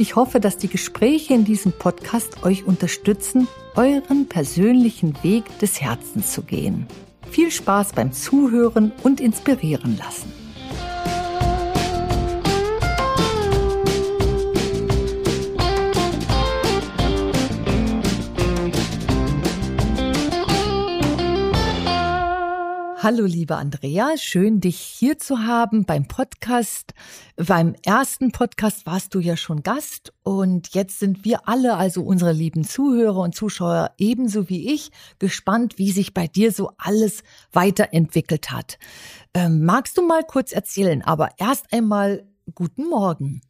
[0.00, 6.32] Ich hoffe, dass die Gespräche in diesem Podcast euch unterstützen, euren persönlichen Weg des Herzens
[6.32, 6.86] zu gehen.
[7.32, 10.32] Viel Spaß beim Zuhören und inspirieren lassen.
[23.10, 26.92] Hallo, liebe Andrea, schön dich hier zu haben beim Podcast.
[27.36, 32.32] Beim ersten Podcast warst du ja schon Gast und jetzt sind wir alle, also unsere
[32.32, 38.50] lieben Zuhörer und Zuschauer ebenso wie ich, gespannt, wie sich bei dir so alles weiterentwickelt
[38.50, 38.78] hat.
[39.32, 43.40] Ähm, magst du mal kurz erzählen, aber erst einmal guten Morgen.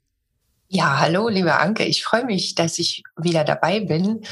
[0.68, 1.82] Ja, hallo, liebe Anke.
[1.84, 4.22] Ich freue mich, dass ich wieder dabei bin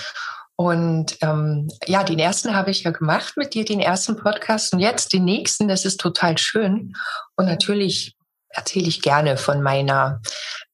[0.57, 4.73] und ähm, ja, den ersten habe ich ja gemacht mit dir, den ersten Podcast.
[4.73, 6.95] Und jetzt den nächsten, das ist total schön.
[7.37, 8.17] Und natürlich
[8.49, 10.23] erzähle ich gerne von meiner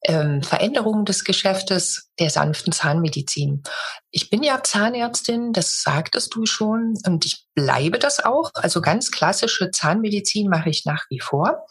[0.05, 3.63] ähm, Veränderung des Geschäftes der sanften Zahnmedizin.
[4.09, 8.51] Ich bin ja Zahnärztin, das sagtest du schon, und ich bleibe das auch.
[8.53, 11.65] Also ganz klassische Zahnmedizin mache ich nach wie vor.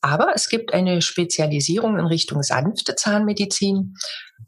[0.00, 3.94] Aber es gibt eine Spezialisierung in Richtung sanfte Zahnmedizin.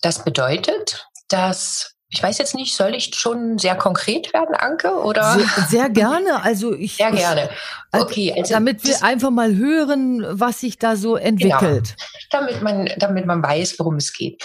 [0.03, 5.35] Das bedeutet, dass ich weiß jetzt nicht, soll ich schon sehr konkret werden, Anke, oder?
[5.35, 6.27] Sehr, sehr gerne.
[6.47, 6.97] Also ich.
[6.97, 7.51] Sehr gerne.
[7.93, 8.33] Okay.
[8.37, 11.97] Also damit wir einfach mal hören, was sich da so entwickelt.
[12.31, 12.47] Genau.
[12.47, 14.45] Damit man, damit man weiß, worum es geht.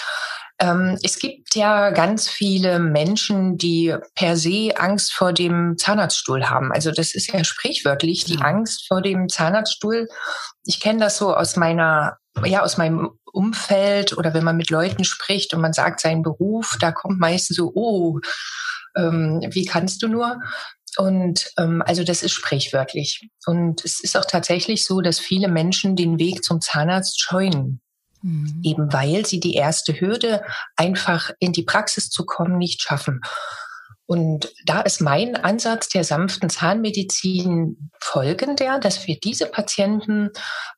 [0.59, 6.72] Ähm, es gibt ja ganz viele Menschen, die per se Angst vor dem Zahnarztstuhl haben.
[6.72, 10.08] Also das ist ja sprichwörtlich die Angst vor dem Zahnarztstuhl.
[10.66, 15.03] Ich kenne das so aus meiner ja aus meinem Umfeld oder wenn man mit Leuten
[15.03, 18.19] spricht und man sagt seinen Beruf, da kommt meistens so, oh,
[18.95, 20.39] ähm, wie kannst du nur?
[20.97, 23.30] Und ähm, also das ist sprichwörtlich.
[23.45, 27.81] Und es ist auch tatsächlich so, dass viele Menschen den Weg zum Zahnarzt scheuen.
[28.21, 28.61] Mhm.
[28.64, 30.43] Eben weil sie die erste Hürde,
[30.75, 33.21] einfach in die Praxis zu kommen, nicht schaffen.
[34.11, 40.32] Und da ist mein Ansatz der sanften Zahnmedizin folgender, dass wir diese Patienten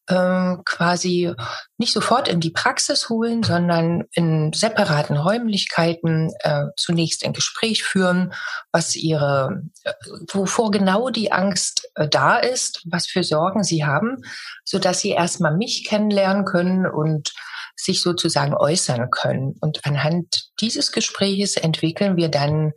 [0.05, 1.33] äh, quasi
[1.79, 8.35] nicht sofort in die Praxis holen, sondern in separaten Räumlichkeiten äh, zunächst ein Gespräch führen,
[8.71, 9.93] was ihre, äh,
[10.31, 14.17] wovor genau die Angst äh, da ist, was für Sorgen sie haben,
[14.63, 17.33] so dass sie erstmal mich kennenlernen können und
[17.75, 19.55] sich sozusagen äußern können.
[19.59, 22.73] Und anhand dieses Gespräches entwickeln wir dann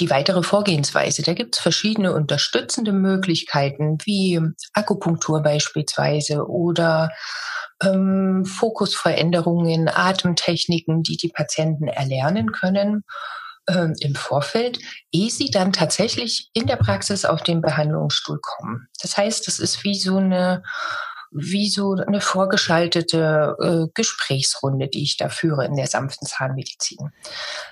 [0.00, 1.22] die weitere Vorgehensweise.
[1.22, 4.40] Da gibt es verschiedene unterstützende Möglichkeiten, wie
[4.72, 7.10] Akupunktur beispielsweise oder
[7.82, 13.04] ähm, Fokusveränderungen, Atemtechniken, die die Patienten erlernen können
[13.68, 14.78] ähm, im Vorfeld,
[15.12, 18.88] ehe sie dann tatsächlich in der Praxis auf den Behandlungsstuhl kommen.
[19.02, 20.62] Das heißt, das ist wie so eine
[21.32, 27.10] wie so eine vorgeschaltete äh, Gesprächsrunde, die ich da führe in der sanften Zahnmedizin.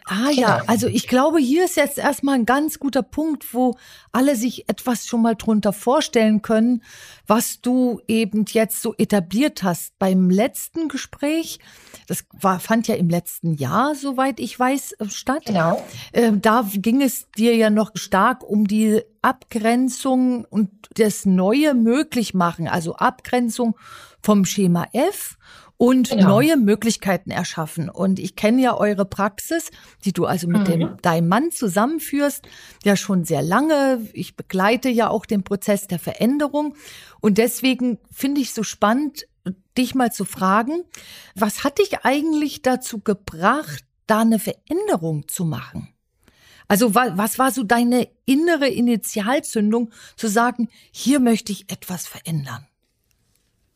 [0.07, 0.41] Ah genau.
[0.41, 3.77] ja, also ich glaube, hier ist jetzt erstmal ein ganz guter Punkt, wo
[4.13, 6.85] alle sich etwas schon mal drunter vorstellen können,
[7.27, 9.99] was du eben jetzt so etabliert hast.
[9.99, 11.59] Beim letzten Gespräch,
[12.07, 15.43] das war, fand ja im letzten Jahr, soweit ich weiß, äh, statt.
[15.47, 15.85] Genau.
[16.13, 22.34] Äh, da ging es dir ja noch stark um die Abgrenzung und das Neue möglich
[22.34, 23.77] machen, also Abgrenzung
[24.23, 25.39] vom Schema F
[25.79, 26.29] und genau.
[26.29, 27.89] neue Möglichkeiten erschaffen.
[27.89, 29.71] Und ich kenne ja eure Praxis,
[30.05, 30.65] die du also mit mhm.
[30.65, 32.47] dem, deinem Mann zusammenführst,
[32.84, 34.06] ja schon sehr lange.
[34.12, 36.75] Ich begleite ja auch den Prozess der Veränderung.
[37.21, 39.27] Und deswegen finde ich so spannend,
[39.79, 40.83] dich mal zu fragen,
[41.37, 45.95] was hat dich eigentlich dazu gebracht, da eine Veränderung zu machen?
[46.69, 52.67] Also was war so deine innere Initialzündung zu sagen, hier möchte ich etwas verändern?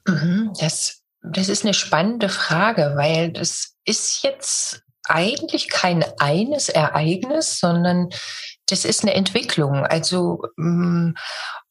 [0.07, 7.59] Mhm, das, das ist eine spannende Frage, weil das ist jetzt eigentlich kein eines Ereignis,
[7.59, 8.11] sondern
[8.67, 9.85] das ist eine Entwicklung.
[9.85, 11.13] Also mm,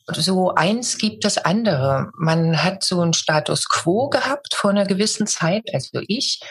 [0.08, 2.12] so eins gibt das andere.
[2.18, 6.42] Man hat so einen Status quo gehabt vor einer gewissen Zeit, also ich,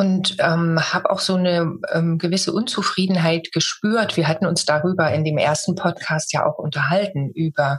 [0.00, 4.16] und ähm, habe auch so eine ähm, gewisse Unzufriedenheit gespürt.
[4.16, 7.78] Wir hatten uns darüber in dem ersten Podcast ja auch unterhalten, über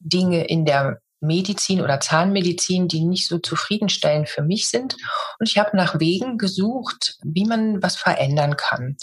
[0.00, 4.96] Dinge in der Medizin oder Zahnmedizin, die nicht so zufriedenstellend für mich sind.
[5.38, 8.96] Und ich habe nach Wegen gesucht, wie man was verändern kann.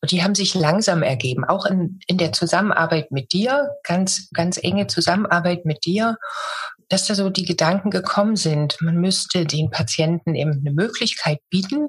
[0.00, 4.56] Und die haben sich langsam ergeben, auch in, in der Zusammenarbeit mit dir, ganz, ganz
[4.56, 6.16] enge Zusammenarbeit mit dir,
[6.88, 11.88] dass da so die Gedanken gekommen sind, man müsste den Patienten eben eine Möglichkeit bieten,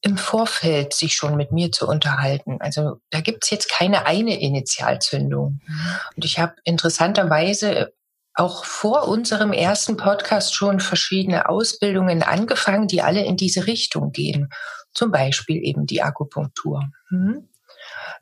[0.00, 2.56] im Vorfeld sich schon mit mir zu unterhalten.
[2.60, 5.60] Also da gibt's jetzt keine eine Initialzündung.
[5.64, 5.86] Mhm.
[6.16, 7.92] Und ich habe interessanterweise
[8.34, 14.48] auch vor unserem ersten Podcast schon verschiedene Ausbildungen angefangen, die alle in diese Richtung gehen.
[14.92, 16.82] Zum Beispiel eben die Akupunktur.
[17.10, 17.48] Mhm.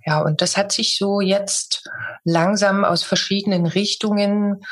[0.04, 1.88] Ja, und das hat sich so jetzt
[2.24, 4.62] langsam aus verschiedenen Richtungen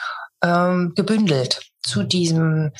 [0.42, 2.72] ähm, gebündelt zu diesem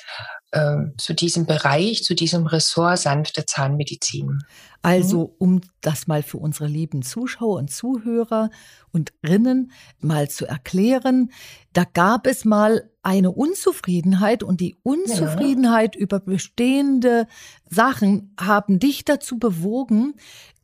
[0.51, 4.39] äh, zu diesem Bereich, zu diesem Ressort sanfte Zahnmedizin.
[4.81, 5.35] Also, mhm.
[5.39, 8.49] um das mal für unsere lieben Zuschauer und Zuhörer
[8.91, 11.33] und Rinnen mal zu erklären,
[11.73, 16.01] da gab es mal eine Unzufriedenheit und die Unzufriedenheit ja.
[16.01, 17.27] über bestehende
[17.69, 20.15] Sachen haben dich dazu bewogen,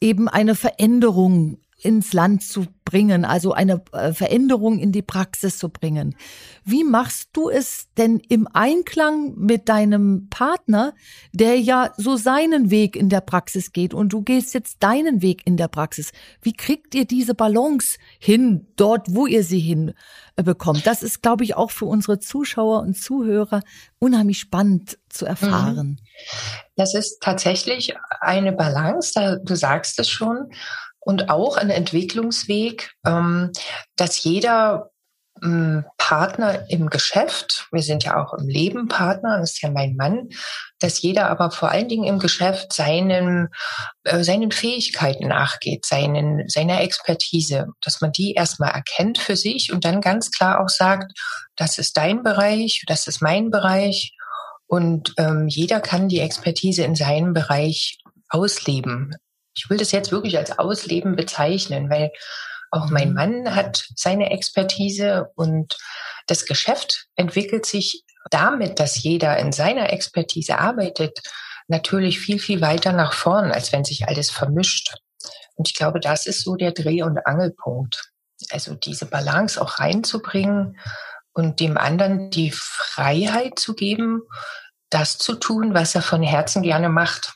[0.01, 5.69] eben eine Veränderung ins Land zu bringen, also eine äh, Veränderung in die Praxis zu
[5.69, 6.17] bringen.
[6.65, 10.95] Wie machst du es denn im Einklang mit deinem Partner,
[11.33, 15.47] der ja so seinen Weg in der Praxis geht und du gehst jetzt deinen Weg
[15.47, 16.13] in der Praxis?
[16.43, 19.95] Wie kriegt ihr diese Balance hin, dort, wo ihr sie hin
[20.37, 20.87] äh, bekommt?
[20.87, 23.61] Das ist, glaube ich, auch für unsere Zuschauer und Zuhörer
[23.99, 25.87] unheimlich spannend zu erfahren.
[25.87, 25.97] Mhm.
[26.77, 30.51] Das ist tatsächlich eine Balance, du sagst es schon
[31.05, 33.53] und auch ein Entwicklungsweg, ähm,
[33.97, 34.91] dass jeder
[35.43, 39.97] ähm, Partner im Geschäft, wir sind ja auch im Leben Partner, das ist ja mein
[39.97, 40.29] Mann,
[40.79, 43.49] dass jeder aber vor allen Dingen im Geschäft seinen,
[44.05, 49.85] äh, seinen Fähigkeiten nachgeht, seinen, seiner Expertise, dass man die erstmal erkennt für sich und
[49.85, 51.13] dann ganz klar auch sagt,
[51.57, 54.13] das ist dein Bereich, das ist mein Bereich.
[54.67, 57.99] Und ähm, jeder kann die Expertise in seinem Bereich
[58.31, 59.15] ausleben
[59.55, 62.11] ich will das jetzt wirklich als Ausleben bezeichnen, weil
[62.71, 63.13] auch mein.
[63.15, 65.77] Mann hat seine Expertise und
[66.27, 71.21] das Geschäft entwickelt sich damit, dass jeder in seiner Expertise arbeitet,
[71.69, 74.95] natürlich viel, viel weiter nach vorn, als wenn sich alles vermischt.
[75.55, 78.11] Und ich glaube, das ist so der Dreh- und Angelpunkt.
[78.51, 80.79] Also diese Balance auch reinzubringen
[81.33, 84.23] und dem anderen die Freiheit zu geben,
[84.91, 87.35] das zu tun, was er von Herzen gerne macht.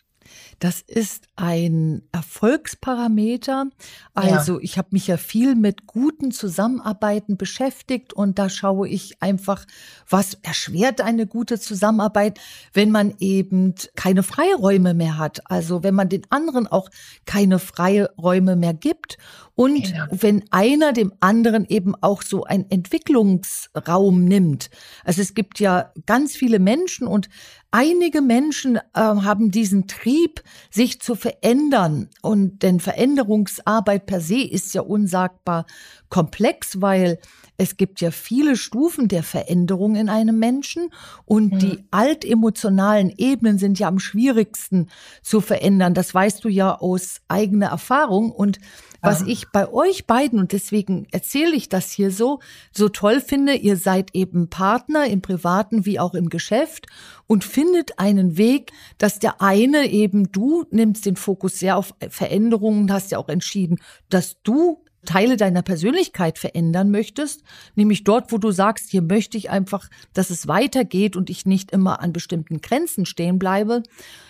[0.58, 3.66] Das ist ein Erfolgsparameter.
[4.14, 4.60] Also ja.
[4.62, 9.64] ich habe mich ja viel mit guten Zusammenarbeiten beschäftigt und da schaue ich einfach,
[10.08, 12.40] was erschwert eine gute Zusammenarbeit,
[12.72, 15.48] wenn man eben keine Freiräume mehr hat.
[15.50, 16.88] Also wenn man den anderen auch
[17.24, 19.18] keine Freiräume mehr gibt
[19.58, 20.04] und genau.
[20.12, 24.70] wenn einer dem anderen eben auch so einen Entwicklungsraum nimmt.
[25.04, 27.28] Also es gibt ja ganz viele Menschen und
[27.72, 32.08] einige Menschen äh, haben diesen Trieb, sich zu verändern.
[32.22, 35.66] Und denn Veränderungsarbeit per se ist ja unsagbar
[36.08, 37.18] komplex, weil
[37.56, 40.90] es gibt ja viele Stufen der Veränderung in einem Menschen
[41.24, 41.58] und mhm.
[41.58, 44.88] die altemotionalen Ebenen sind ja am schwierigsten
[45.22, 45.92] zu verändern.
[45.92, 48.60] Das weißt du ja aus eigener Erfahrung und
[49.00, 52.40] was ich bei euch beiden, und deswegen erzähle ich das hier so,
[52.72, 56.86] so toll finde, ihr seid eben Partner im Privaten wie auch im Geschäft
[57.28, 62.92] und findet einen Weg, dass der eine eben du nimmst den Fokus sehr auf Veränderungen,
[62.92, 63.78] hast ja auch entschieden,
[64.08, 67.42] dass du Teile deiner Persönlichkeit verändern möchtest,
[67.74, 71.70] nämlich dort, wo du sagst, hier möchte ich einfach, dass es weitergeht und ich nicht
[71.70, 73.82] immer an bestimmten Grenzen stehen bleibe.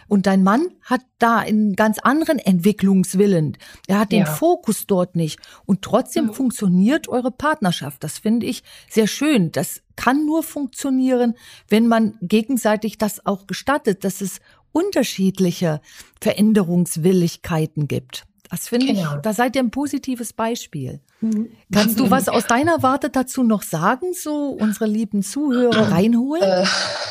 [0.07, 3.59] Und dein Mann hat da einen ganz anderen Entwicklungswillen.
[3.89, 4.27] Er hat den ja.
[4.27, 5.41] Fokus dort nicht.
[5.67, 6.35] Und trotzdem mhm.
[6.35, 8.05] funktioniert eure Partnerschaft.
[8.05, 9.51] Das finde ich sehr schön.
[9.51, 11.35] Das kann nur funktionieren,
[11.69, 14.39] wenn man gegenseitig das auch gestattet, dass es
[14.71, 15.81] unterschiedliche
[16.21, 18.28] Veränderungswilligkeiten gibt.
[18.51, 19.17] Das finde genau.
[19.17, 21.01] ich, da seid ihr ein positives Beispiel.
[21.21, 21.51] Mhm.
[21.73, 26.43] Kannst du was aus deiner Warte dazu noch sagen, so unsere lieben Zuhörer reinholen?
[26.43, 26.65] Äh,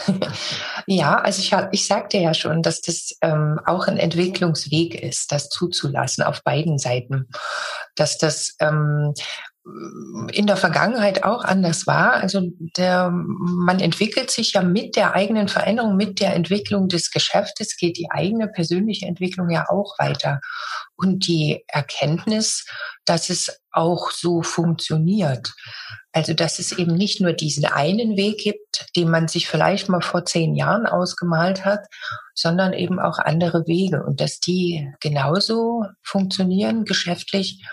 [0.87, 5.49] ja, also ich, ich sagte ja schon, dass das ähm, auch ein Entwicklungsweg ist, das
[5.49, 7.27] zuzulassen auf beiden Seiten.
[7.95, 9.13] Dass das ähm,
[10.31, 12.13] in der Vergangenheit auch anders war.
[12.13, 12.41] Also
[12.77, 17.97] der, man entwickelt sich ja mit der eigenen Veränderung, mit der Entwicklung des Geschäftes geht
[17.97, 20.39] die eigene persönliche Entwicklung ja auch weiter.
[20.95, 22.65] Und die Erkenntnis,
[23.05, 25.53] dass es auch so funktioniert.
[26.11, 30.01] Also, dass es eben nicht nur diesen einen Weg gibt, den man sich vielleicht mal
[30.01, 31.85] vor zehn Jahren ausgemalt hat,
[32.33, 37.63] sondern eben auch andere Wege und dass die genauso funktionieren geschäftlich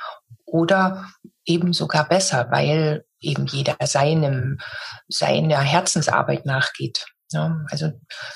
[0.44, 1.08] oder
[1.44, 4.58] eben sogar besser, weil eben jeder seinem,
[5.08, 7.06] seiner Herzensarbeit nachgeht.
[7.32, 7.90] Ja, also,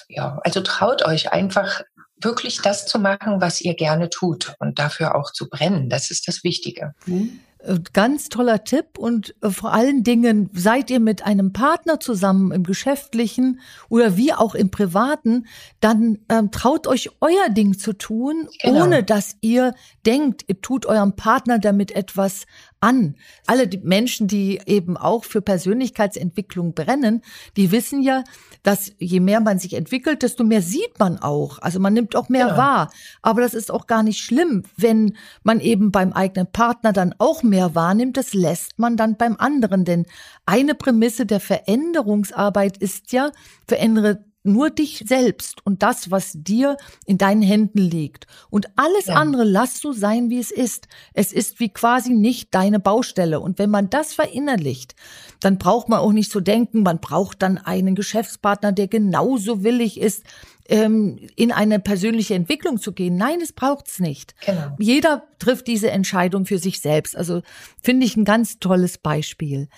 [0.08, 1.82] ja, also traut euch einfach
[2.20, 5.88] wirklich das zu machen, was ihr gerne tut und dafür auch zu brennen.
[5.88, 6.94] Das ist das Wichtige.
[7.06, 7.40] Mhm.
[7.60, 12.52] Äh, ganz toller Tipp und äh, vor allen Dingen seid ihr mit einem Partner zusammen
[12.52, 15.46] im geschäftlichen oder wie auch im privaten,
[15.80, 18.84] dann ähm, traut euch euer Ding zu tun, genau.
[18.84, 19.74] ohne dass ihr
[20.06, 22.44] denkt, ihr tut eurem Partner damit etwas
[22.80, 23.16] an.
[23.47, 27.23] Alle die Menschen, die eben auch für Persönlichkeitsentwicklung brennen,
[27.56, 28.25] die wissen ja,
[28.62, 31.58] dass je mehr man sich entwickelt, desto mehr sieht man auch.
[31.61, 32.58] Also man nimmt auch mehr genau.
[32.58, 32.90] wahr.
[33.23, 37.42] Aber das ist auch gar nicht schlimm, wenn man eben beim eigenen Partner dann auch
[37.42, 38.16] mehr wahrnimmt.
[38.16, 39.85] Das lässt man dann beim anderen.
[39.85, 40.06] Denn
[40.47, 43.30] eine Prämisse der Veränderungsarbeit ist ja,
[43.66, 46.76] verändere nur dich selbst und das, was dir
[47.06, 48.26] in deinen Händen liegt.
[48.50, 49.14] Und alles ja.
[49.14, 50.88] andere lass so sein, wie es ist.
[51.14, 53.40] Es ist wie quasi nicht deine Baustelle.
[53.40, 54.94] Und wenn man das verinnerlicht,
[55.40, 60.00] dann braucht man auch nicht so denken, man braucht dann einen Geschäftspartner, der genauso willig
[60.00, 60.24] ist,
[60.68, 63.16] ähm, in eine persönliche Entwicklung zu gehen.
[63.16, 64.34] Nein, es braucht's nicht.
[64.44, 64.76] Genau.
[64.78, 67.16] Jeder trifft diese Entscheidung für sich selbst.
[67.16, 67.42] Also
[67.82, 69.68] finde ich ein ganz tolles Beispiel.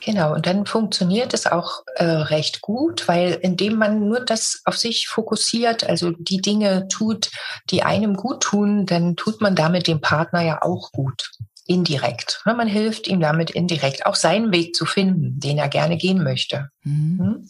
[0.00, 4.78] Genau, und dann funktioniert es auch äh, recht gut, weil indem man nur das auf
[4.78, 7.30] sich fokussiert, also die Dinge tut,
[7.70, 11.32] die einem gut tun, dann tut man damit dem Partner ja auch gut.
[11.66, 12.40] Indirekt.
[12.46, 16.22] Ne, man hilft ihm damit indirekt, auch seinen Weg zu finden, den er gerne gehen
[16.22, 16.70] möchte.
[16.84, 17.18] Mhm.
[17.18, 17.48] Hm?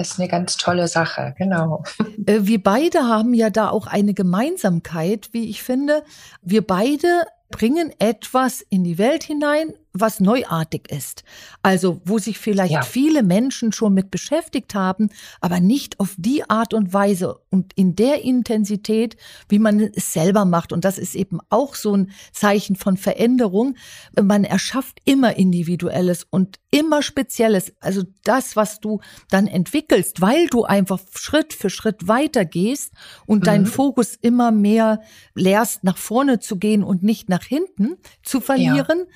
[0.00, 1.84] Das ist eine ganz tolle Sache, genau.
[2.26, 6.02] Äh, wir beide haben ja da auch eine Gemeinsamkeit, wie ich finde.
[6.42, 11.24] Wir beide bringen etwas in die Welt hinein, was neuartig ist.
[11.62, 12.82] Also wo sich vielleicht ja.
[12.82, 17.96] viele Menschen schon mit beschäftigt haben, aber nicht auf die Art und Weise und in
[17.96, 19.16] der Intensität,
[19.48, 20.72] wie man es selber macht.
[20.72, 23.76] Und das ist eben auch so ein Zeichen von Veränderung.
[24.20, 27.72] Man erschafft immer Individuelles und immer Spezielles.
[27.80, 32.92] Also das, was du dann entwickelst, weil du einfach Schritt für Schritt weitergehst
[33.26, 33.44] und mhm.
[33.44, 35.00] deinen Fokus immer mehr
[35.34, 39.06] lehrst, nach vorne zu gehen und nicht nach hinten zu verlieren.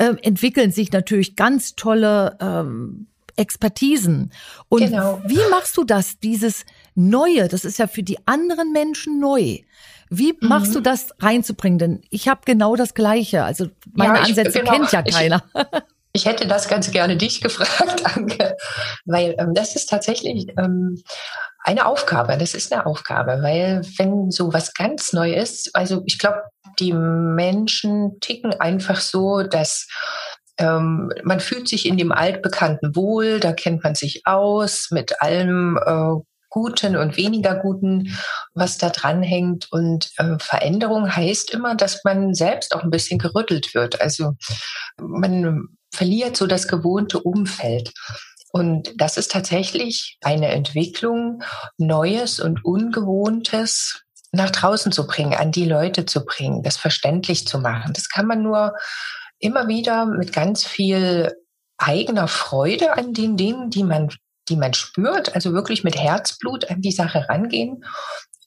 [0.00, 0.06] Ja.
[0.22, 4.32] Entwickeln sich natürlich ganz tolle ähm, Expertisen.
[4.68, 5.20] Und genau.
[5.26, 6.64] wie machst du das, dieses
[6.94, 7.48] Neue?
[7.48, 9.58] Das ist ja für die anderen Menschen neu.
[10.10, 10.48] Wie mhm.
[10.48, 11.78] machst du das reinzubringen?
[11.78, 13.44] Denn ich habe genau das Gleiche.
[13.44, 15.42] Also meine ja, ich, Ansätze genau, kennt ja keiner.
[15.54, 15.62] Ich,
[16.12, 18.56] ich, hätte das ganz gerne dich gefragt, Anke,
[19.06, 21.02] weil ähm, das ist tatsächlich ähm,
[21.64, 22.36] eine Aufgabe.
[22.38, 26.42] Das ist eine Aufgabe, weil wenn so was ganz neu ist, also ich glaube,
[26.78, 29.86] die Menschen ticken einfach so, dass
[30.58, 35.78] ähm, man fühlt sich in dem Altbekannten wohl, da kennt man sich aus mit allem
[35.84, 38.14] äh, Guten und weniger Guten,
[38.52, 39.68] was da dranhängt.
[39.70, 44.02] Und äh, Veränderung heißt immer, dass man selbst auch ein bisschen gerüttelt wird.
[44.02, 44.34] Also
[45.00, 47.92] man verliert so das gewohnte Umfeld.
[48.52, 51.42] Und das ist tatsächlich eine Entwicklung,
[51.78, 57.58] Neues und Ungewohntes nach draußen zu bringen, an die Leute zu bringen, das verständlich zu
[57.58, 57.92] machen.
[57.94, 58.74] Das kann man nur
[59.38, 61.34] immer wieder mit ganz viel
[61.78, 64.10] eigener Freude an den Dingen, die man,
[64.48, 67.84] die man spürt, also wirklich mit Herzblut an die Sache rangehen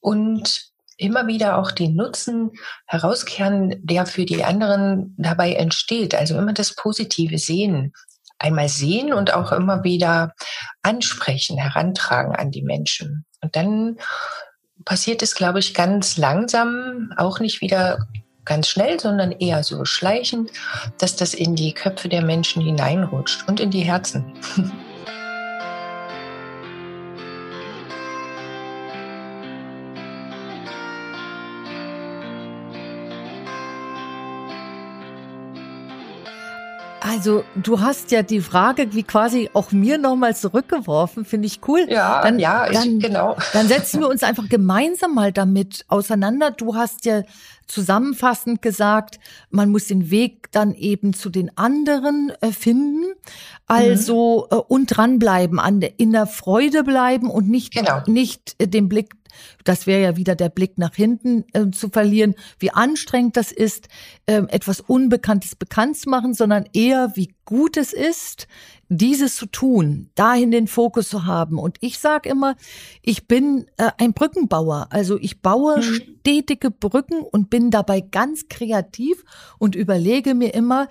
[0.01, 2.51] und immer wieder auch den Nutzen
[2.85, 6.15] herauskehren, der für die anderen dabei entsteht.
[6.15, 7.91] Also immer das Positive sehen.
[8.39, 10.34] Einmal sehen und auch immer wieder
[10.82, 13.25] ansprechen, herantragen an die Menschen.
[13.42, 13.98] Und dann
[14.84, 18.08] passiert es, glaube ich, ganz langsam, auch nicht wieder
[18.44, 20.51] ganz schnell, sondern eher so schleichend,
[21.00, 24.34] dass das in die Köpfe der Menschen hineinrutscht und in die Herzen.
[37.15, 41.86] Also du hast ja die Frage wie quasi auch mir nochmal zurückgeworfen, finde ich cool.
[41.89, 43.38] Ja, dann, ja, ich, dann, genau.
[43.53, 46.51] Dann setzen wir uns einfach gemeinsam mal damit auseinander.
[46.51, 47.24] Du hast ja
[47.67, 49.19] zusammenfassend gesagt,
[49.50, 53.05] man muss den Weg dann eben zu den anderen äh, finden.
[53.65, 54.57] Also mhm.
[54.57, 58.01] äh, und dranbleiben, an der, in der Freude bleiben und nicht, genau.
[58.07, 59.13] nicht äh, den Blick
[59.63, 63.88] das wäre ja wieder der Blick nach hinten äh, zu verlieren, wie anstrengend das ist,
[64.25, 68.48] äh, etwas Unbekanntes bekannt zu machen, sondern eher, wie gut es ist,
[68.89, 71.58] dieses zu tun, dahin den Fokus zu haben.
[71.58, 72.56] Und ich sage immer,
[73.01, 74.88] ich bin äh, ein Brückenbauer.
[74.92, 75.82] Also ich baue mhm.
[75.82, 79.24] stetige Brücken und bin dabei ganz kreativ
[79.58, 80.88] und überlege mir immer,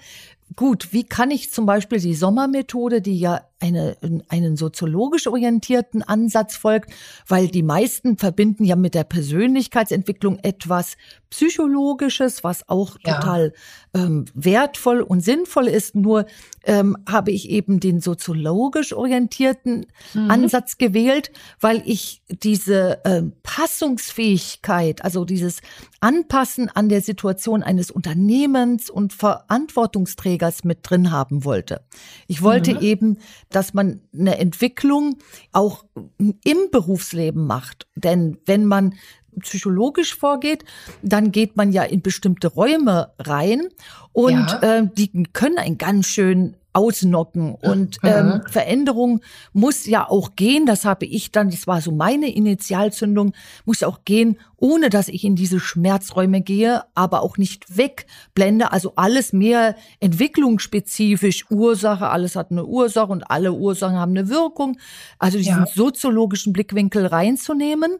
[0.57, 3.97] gut, wie kann ich zum Beispiel die Sommermethode, die ja eine,
[4.29, 6.93] einen soziologisch orientierten Ansatz folgt,
[7.27, 10.97] weil die meisten verbinden ja mit der Persönlichkeitsentwicklung etwas
[11.35, 13.15] Psychologisches, was auch ja.
[13.15, 13.53] total
[13.93, 15.97] ähm, wertvoll und sinnvoll ist.
[15.97, 16.27] Nur
[16.63, 20.31] ähm, habe ich eben den soziologisch orientierten mhm.
[20.31, 25.61] Ansatz gewählt, weil ich diese ähm, Passungsfähigkeit, also dieses
[25.99, 31.81] Anpassen an der Situation eines Unternehmens und Verantwortungsträgers mit drin haben wollte.
[32.29, 32.81] Ich wollte mhm.
[32.81, 33.19] eben,
[33.55, 35.19] dass man eine Entwicklung
[35.53, 35.85] auch
[36.19, 37.87] im Berufsleben macht.
[37.95, 38.95] Denn wenn man
[39.41, 40.65] psychologisch vorgeht,
[41.03, 43.69] dann geht man ja in bestimmte Räume rein
[44.13, 44.79] und ja.
[44.79, 47.55] äh, die können einen ganz schön ausnocken.
[47.55, 48.09] Und mhm.
[48.09, 49.21] ähm, Veränderung
[49.53, 53.33] muss ja auch gehen, das habe ich dann, das war so meine Initialzündung,
[53.65, 58.73] muss auch gehen, ohne dass ich in diese Schmerzräume gehe, aber auch nicht wegblende.
[58.73, 64.79] Also alles mehr entwicklungsspezifisch, Ursache, alles hat eine Ursache und alle Ursachen haben eine Wirkung.
[65.19, 65.67] Also diesen ja.
[65.67, 67.99] soziologischen Blickwinkel reinzunehmen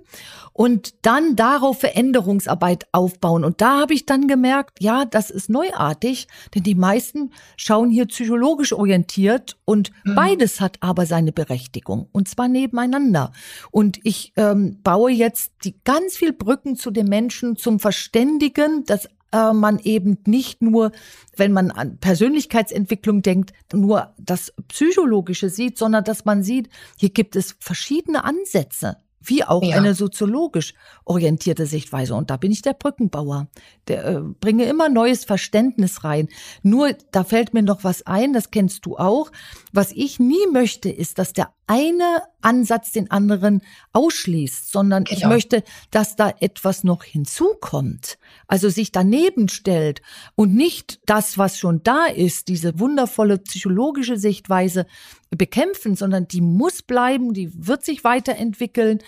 [0.55, 3.45] und dann darauf Veränderungsarbeit aufbauen.
[3.45, 8.07] Und da habe ich dann gemerkt, ja, das ist neuartig, denn die meisten schauen hier
[8.07, 10.15] psychologisch orientiert und mhm.
[10.15, 13.33] beides hat aber seine Berechtigung und zwar nebeneinander.
[13.71, 19.09] Und ich ähm, baue jetzt die ganz viel Brücken zu den Menschen zum Verständigen, dass
[19.33, 20.93] äh, man eben nicht nur,
[21.37, 27.37] wenn man an Persönlichkeitsentwicklung denkt, nur das Psychologische sieht, sondern dass man sieht, hier gibt
[27.37, 28.97] es verschiedene Ansätze
[29.27, 29.77] wie auch ja.
[29.77, 32.15] eine soziologisch orientierte Sichtweise.
[32.15, 33.49] Und da bin ich der Brückenbauer.
[33.89, 36.29] Der äh, bringe immer neues Verständnis rein.
[36.63, 39.31] Nur, da fällt mir noch was ein, das kennst du auch.
[39.73, 45.19] Was ich nie möchte, ist, dass der eine Ansatz den anderen ausschließt, sondern genau.
[45.19, 48.19] ich möchte, dass da etwas noch hinzukommt.
[48.47, 50.03] Also sich daneben stellt
[50.35, 54.87] und nicht das, was schon da ist, diese wundervolle psychologische Sichtweise
[55.31, 58.99] bekämpfen, sondern die muss bleiben, die wird sich weiterentwickeln.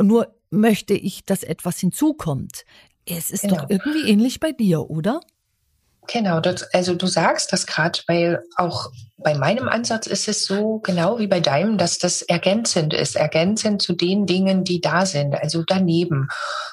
[0.00, 2.64] Nur möchte ich, dass etwas hinzukommt.
[3.06, 3.56] Es ist genau.
[3.56, 5.20] doch irgendwie ähnlich bei dir, oder?
[6.08, 10.80] Genau, das, also du sagst das gerade, weil auch bei meinem Ansatz ist es so
[10.80, 15.34] genau wie bei deinem, dass das ergänzend ist, ergänzend zu den Dingen, die da sind,
[15.34, 16.28] also daneben.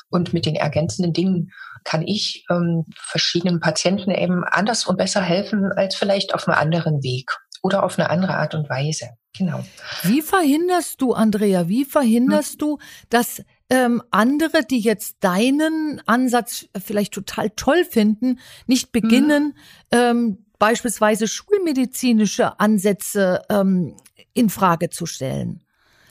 [0.10, 1.52] Und mit den ergänzenden Dingen
[1.84, 7.04] kann ich ähm, verschiedenen Patienten eben anders und besser helfen als vielleicht auf einem anderen
[7.04, 7.32] Weg
[7.62, 9.10] oder auf eine andere Art und Weise.
[9.38, 9.64] Genau.
[10.04, 12.58] Wie verhinderst du, Andrea, wie verhinderst hm.
[12.58, 12.78] du,
[13.10, 19.54] dass ähm, andere, die jetzt deinen Ansatz vielleicht total toll finden, nicht beginnen, mhm.
[19.92, 23.96] ähm, beispielsweise schulmedizinische Ansätze ähm,
[24.34, 25.64] in Frage zu stellen.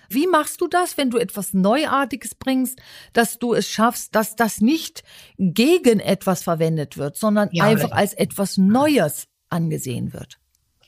[0.08, 2.80] Wie machst du das, wenn du etwas Neuartiges bringst,
[3.12, 5.02] dass du es schaffst, dass das nicht
[5.36, 10.38] gegen etwas verwendet wird, sondern ja, einfach als etwas Neues angesehen wird?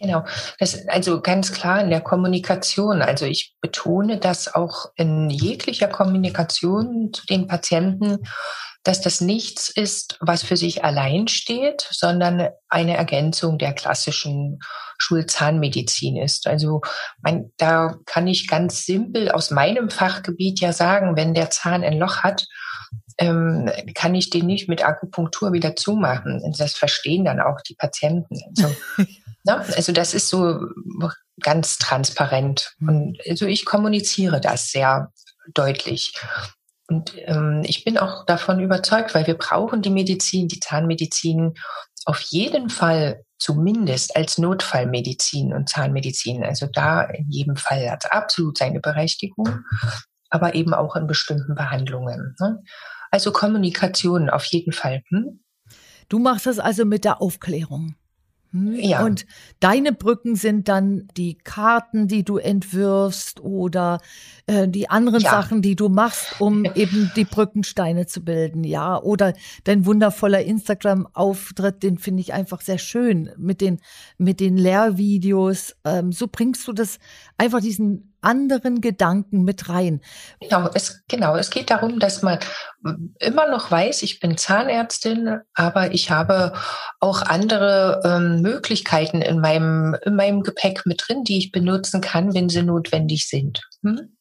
[0.00, 0.24] Genau,
[0.58, 3.02] das also ganz klar in der Kommunikation.
[3.02, 8.18] Also ich betone das auch in jeglicher Kommunikation zu den Patienten,
[8.82, 14.60] dass das nichts ist, was für sich allein steht, sondern eine Ergänzung der klassischen
[14.96, 16.46] Schulzahnmedizin ist.
[16.46, 16.80] Also
[17.20, 21.98] mein, da kann ich ganz simpel aus meinem Fachgebiet ja sagen, wenn der Zahn ein
[21.98, 22.46] Loch hat,
[23.18, 26.54] ähm, kann ich den nicht mit Akupunktur wieder zumachen.
[26.56, 28.40] Das verstehen dann auch die Patienten.
[28.56, 28.74] Also
[29.44, 29.64] Ne?
[29.76, 30.60] Also das ist so
[31.40, 32.74] ganz transparent.
[32.80, 35.12] Und also ich kommuniziere das sehr
[35.54, 36.14] deutlich.
[36.88, 41.54] Und ähm, ich bin auch davon überzeugt, weil wir brauchen die Medizin, die Zahnmedizin
[42.04, 46.44] auf jeden Fall zumindest als Notfallmedizin und Zahnmedizin.
[46.44, 49.64] Also da in jedem Fall hat es absolut seine Berechtigung,
[50.30, 52.34] aber eben auch in bestimmten Behandlungen.
[52.40, 52.62] Ne?
[53.10, 55.02] Also Kommunikation auf jeden Fall.
[55.08, 55.42] Hm?
[56.08, 57.94] Du machst das also mit der Aufklärung.
[58.52, 59.04] Ja.
[59.04, 59.26] Und
[59.60, 64.00] deine Brücken sind dann die Karten, die du entwirfst oder
[64.46, 65.30] äh, die anderen ja.
[65.30, 69.00] Sachen, die du machst, um eben die Brückensteine zu bilden, ja.
[69.00, 69.34] Oder
[69.64, 73.80] dein wundervoller Instagram-Auftritt, den finde ich einfach sehr schön mit den
[74.18, 75.76] mit den Lehrvideos.
[75.84, 76.98] Ähm, so bringst du das
[77.38, 80.00] einfach diesen anderen Gedanken mit rein.
[80.40, 82.38] Genau, es, genau, es geht darum, dass man
[83.18, 86.52] immer noch weiß, ich bin Zahnärztin, aber ich habe
[87.00, 92.34] auch andere ähm, Möglichkeiten in meinem, in meinem Gepäck mit drin, die ich benutzen kann,
[92.34, 93.60] wenn sie notwendig sind.
[93.82, 94.16] Hm?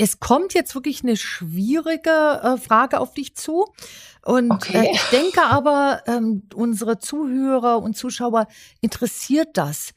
[0.00, 3.66] Es kommt jetzt wirklich eine schwierige äh, Frage auf dich zu.
[4.24, 4.86] Und okay.
[4.86, 8.46] äh, ich denke aber, ähm, unsere Zuhörer und Zuschauer
[8.80, 9.94] interessiert das.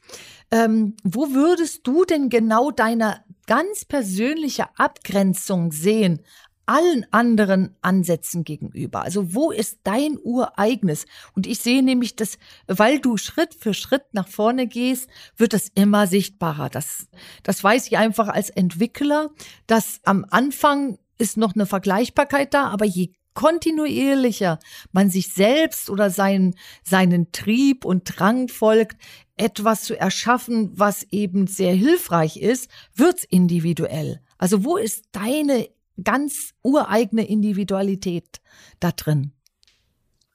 [0.52, 6.22] Ähm, wo würdest du denn genau deine ganz persönliche Abgrenzung sehen?
[6.66, 9.02] allen anderen Ansätzen gegenüber?
[9.02, 11.06] Also wo ist dein ureigenes?
[11.34, 15.70] Und ich sehe nämlich, dass, weil du Schritt für Schritt nach vorne gehst, wird es
[15.74, 16.70] immer sichtbarer.
[16.70, 17.08] Das,
[17.42, 19.30] das weiß ich einfach als Entwickler,
[19.66, 24.58] dass am Anfang ist noch eine Vergleichbarkeit da, aber je kontinuierlicher
[24.92, 28.96] man sich selbst oder seinen, seinen Trieb und Drang folgt,
[29.36, 34.20] etwas zu erschaffen, was eben sehr hilfreich ist, wird's individuell.
[34.38, 35.68] Also wo ist deine
[36.02, 38.40] ganz ureigene Individualität
[38.80, 39.32] da drin?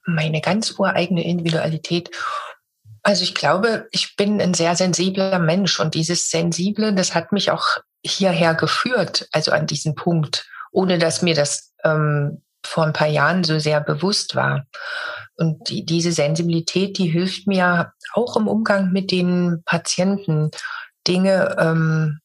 [0.06, 2.10] Meine ganz ureigene Individualität.
[3.04, 7.52] Also ich glaube, ich bin ein sehr sensibler Mensch und dieses Sensible, das hat mich
[7.52, 7.66] auch
[8.06, 13.44] hierher geführt, also an diesen Punkt, ohne dass mir das ähm, vor ein paar Jahren
[13.44, 14.66] so sehr bewusst war.
[15.38, 20.52] Und die, diese Sensibilität, die hilft mir auch im Umgang mit den Patienten,
[21.08, 22.20] Dinge ähm,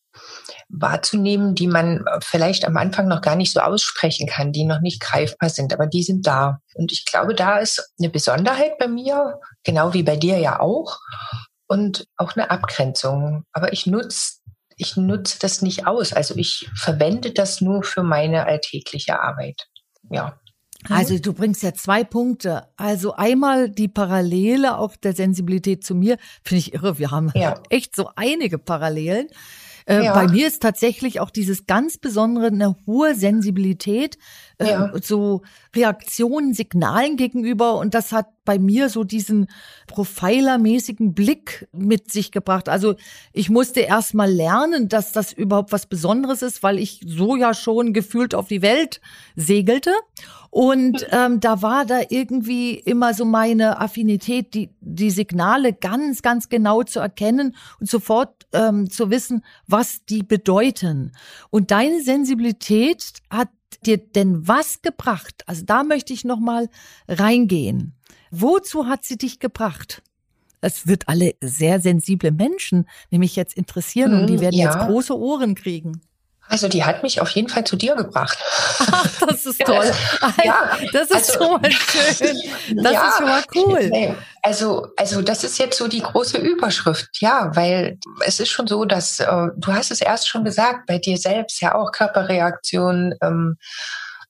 [0.69, 5.01] wahrzunehmen, die man vielleicht am Anfang noch gar nicht so aussprechen kann, die noch nicht
[5.01, 6.59] greifbar sind, aber die sind da.
[6.75, 10.99] Und ich glaube, da ist eine Besonderheit bei mir, genau wie bei dir ja auch,
[11.69, 13.45] und auch eine Abgrenzung.
[13.53, 14.41] Aber ich nutze
[14.79, 16.13] ich nutze das nicht aus.
[16.13, 19.69] Also ich verwende das nur für meine alltägliche Arbeit
[20.13, 20.39] ja.
[20.89, 22.67] Also du bringst ja zwei Punkte.
[22.77, 26.99] Also einmal die Parallele auch der Sensibilität zu mir, finde ich irre.
[26.99, 27.61] Wir haben ja.
[27.71, 29.29] echt so einige Parallelen.
[29.87, 30.15] Äh, ja.
[30.15, 34.17] Bei mir ist tatsächlich auch dieses ganz besondere, eine hohe Sensibilität,
[34.63, 34.93] äh, ja.
[35.03, 35.43] so
[35.75, 37.79] Reaktionen, Signalen gegenüber.
[37.79, 39.47] Und das hat bei mir so diesen
[39.87, 42.69] profilermäßigen Blick mit sich gebracht.
[42.69, 42.95] Also
[43.33, 47.55] ich musste erst mal lernen, dass das überhaupt was Besonderes ist, weil ich so ja
[47.55, 49.01] schon gefühlt auf die Welt
[49.37, 49.93] segelte.
[50.51, 56.51] Und ähm, da war da irgendwie immer so meine Affinität, die, die Signale ganz, ganz
[56.51, 61.13] genau zu erkennen und sofort ähm, zu wissen, was die bedeuten.
[61.49, 63.49] Und deine Sensibilität hat
[63.81, 65.43] dir denn was gebracht?
[65.47, 66.69] Also da möchte ich noch mal
[67.09, 67.95] reingehen.
[68.31, 70.03] Wozu hat sie dich gebracht?
[70.61, 74.67] Es wird alle sehr sensible Menschen nämlich jetzt interessieren und die mm, werden ja.
[74.67, 76.01] jetzt große Ohren kriegen.
[76.49, 78.39] Also die hat mich auf jeden Fall zu dir gebracht.
[78.91, 79.91] Ach, das ist toll.
[80.45, 82.37] ja, das ist also, schon mal schön.
[82.83, 84.17] Das ja, ist schon mal cool.
[84.43, 88.85] Also, also das ist jetzt so die große Überschrift, ja, weil es ist schon so,
[88.85, 93.15] dass äh, du hast es erst schon gesagt, bei dir selbst ja auch Körperreaktionen.
[93.23, 93.57] Ähm,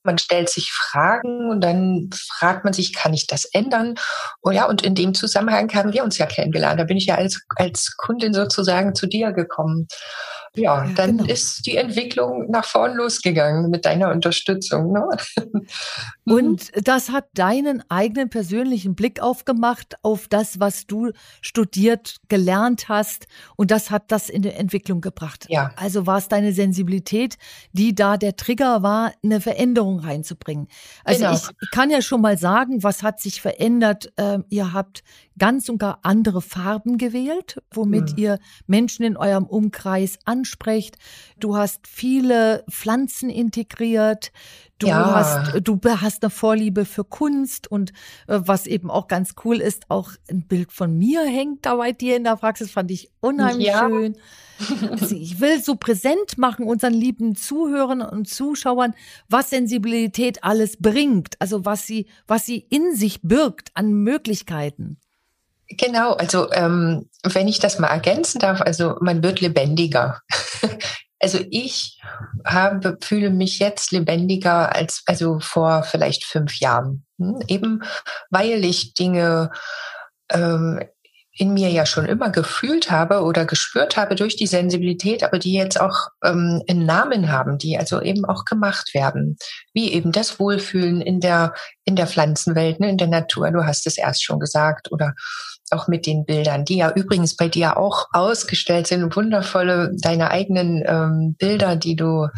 [0.05, 3.94] man stellt sich Fragen und dann fragt man sich, kann ich das ändern?
[4.42, 6.81] Oh ja, und in dem Zusammenhang haben wir uns ja kennengelernt.
[6.81, 9.87] Da bin ich ja als, als Kundin sozusagen zu dir gekommen
[10.55, 11.33] ja, dann genau.
[11.33, 14.93] ist die Entwicklung nach vorn losgegangen mit deiner Unterstützung.
[14.93, 15.09] Ne?
[16.25, 16.35] Mhm.
[16.35, 21.11] Und das hat deinen eigenen persönlichen Blick aufgemacht auf das, was du
[21.41, 23.27] studiert, gelernt hast.
[23.57, 25.47] Und das hat das in die Entwicklung gebracht.
[25.49, 25.73] Ja.
[25.77, 27.38] Also war es deine Sensibilität,
[27.73, 30.69] die da der Trigger war, eine Veränderung reinzubringen.
[31.05, 31.35] Also genau.
[31.35, 34.12] ich kann ja schon mal sagen, was hat sich verändert.
[34.17, 35.03] Ähm, ihr habt
[35.38, 38.19] ganz und gar andere Farben gewählt, womit mhm.
[38.19, 40.96] ihr Menschen in eurem Umkreis ansprecht.
[41.38, 44.33] Du hast viele Pflanzen integriert.
[44.78, 45.14] Du ja.
[45.14, 47.90] hast, du hast eine Vorliebe für Kunst und
[48.26, 51.92] äh, was eben auch ganz cool ist, auch ein Bild von mir hängt da bei
[51.92, 53.88] dir in der Praxis, fand ich unheimlich ja.
[53.88, 54.16] schön.
[54.90, 58.94] Also ich will so präsent machen unseren lieben Zuhörern und Zuschauern,
[59.28, 64.98] was Sensibilität alles bringt, also was sie, was sie in sich birgt an Möglichkeiten.
[65.76, 70.20] Genau, also ähm, wenn ich das mal ergänzen darf, also man wird lebendiger.
[71.20, 72.00] also ich
[72.44, 77.04] habe, fühle mich jetzt lebendiger als also vor vielleicht fünf Jahren.
[77.18, 77.40] Hm?
[77.46, 77.82] Eben
[78.30, 79.50] weil ich Dinge
[80.30, 80.80] ähm,
[81.35, 85.55] in mir ja schon immer gefühlt habe oder gespürt habe durch die Sensibilität, aber die
[85.55, 89.37] jetzt auch ähm, einen Namen haben, die also eben auch gemacht werden,
[89.73, 93.51] wie eben das Wohlfühlen in der in der Pflanzenwelt, ne, in der Natur.
[93.51, 95.14] Du hast es erst schon gesagt oder
[95.71, 100.83] auch mit den Bildern, die ja übrigens bei dir auch ausgestellt sind, wundervolle deine eigenen
[100.87, 102.29] ähm, Bilder, die du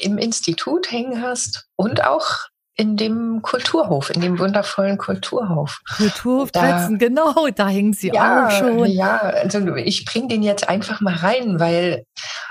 [0.00, 5.80] im Institut hängen hast und auch in dem Kulturhof, in dem wundervollen Kulturhof.
[5.96, 8.86] Kulturhof Tretzen, genau, da hängen sie ja, auch schon.
[8.86, 12.04] Ja, also ich bring den jetzt einfach mal rein, weil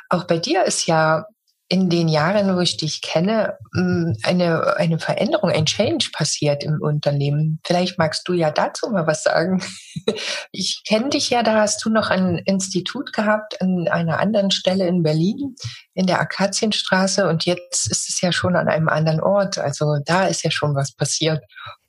[0.10, 1.26] auch bei dir ist ja
[1.70, 6.82] in den Jahren, wo ich dich kenne, mm, eine, eine Veränderung, ein Change passiert im
[6.82, 7.60] Unternehmen.
[7.66, 9.64] Vielleicht magst du ja dazu mal was sagen.
[10.52, 14.88] Ich kenne dich ja, da hast du noch ein Institut gehabt an einer anderen Stelle
[14.88, 15.56] in Berlin,
[15.94, 19.58] in der Akazienstraße und jetzt ist es ja schon an einem anderen Ort.
[19.58, 21.44] Also da ist ja schon was passiert.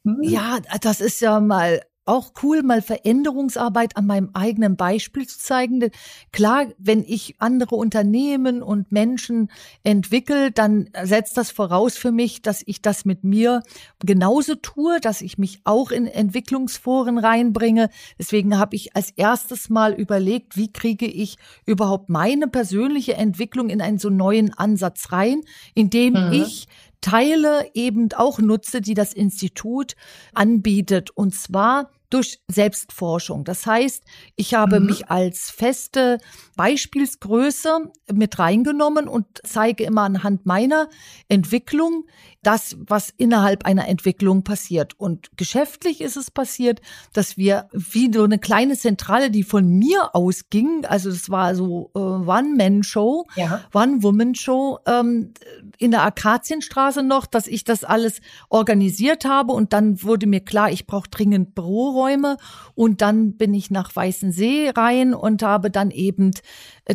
[0.05, 0.19] Hm?
[0.23, 5.81] Ja, das ist ja mal auch cool, mal Veränderungsarbeit an meinem eigenen Beispiel zu zeigen.
[5.81, 5.91] Denn
[6.33, 9.51] klar, wenn ich andere Unternehmen und Menschen
[9.85, 13.63] entwickle, dann setzt das voraus für mich, dass ich das mit mir
[14.01, 17.91] genauso tue, dass ich mich auch in Entwicklungsforen reinbringe.
[18.19, 23.81] Deswegen habe ich als erstes mal überlegt, wie kriege ich überhaupt meine persönliche Entwicklung in
[23.81, 25.43] einen so neuen Ansatz rein,
[25.75, 26.33] indem mhm.
[26.33, 26.69] ich
[27.01, 29.95] Teile eben auch nutze, die das Institut
[30.35, 31.11] anbietet.
[31.11, 33.45] Und zwar durch Selbstforschung.
[33.45, 34.05] Das heißt,
[34.37, 34.87] ich habe mhm.
[34.87, 36.19] mich als feste
[36.57, 40.89] Beispielsgröße mit reingenommen und zeige immer anhand meiner
[41.29, 42.05] Entwicklung
[42.43, 44.95] das, was innerhalb einer Entwicklung passiert.
[44.99, 46.81] Und geschäftlich ist es passiert,
[47.13, 51.91] dass wir wie so eine kleine Zentrale, die von mir ausging, also es war so
[51.95, 53.65] äh, One-Man-Show, ja.
[53.75, 55.35] One-Woman-Show ähm,
[55.79, 60.71] in der Akazienstraße noch, dass ich das alles organisiert habe und dann wurde mir klar,
[60.71, 62.37] ich brauche dringend Büroräume
[62.75, 66.31] und dann bin ich nach Weißensee rein und habe dann eben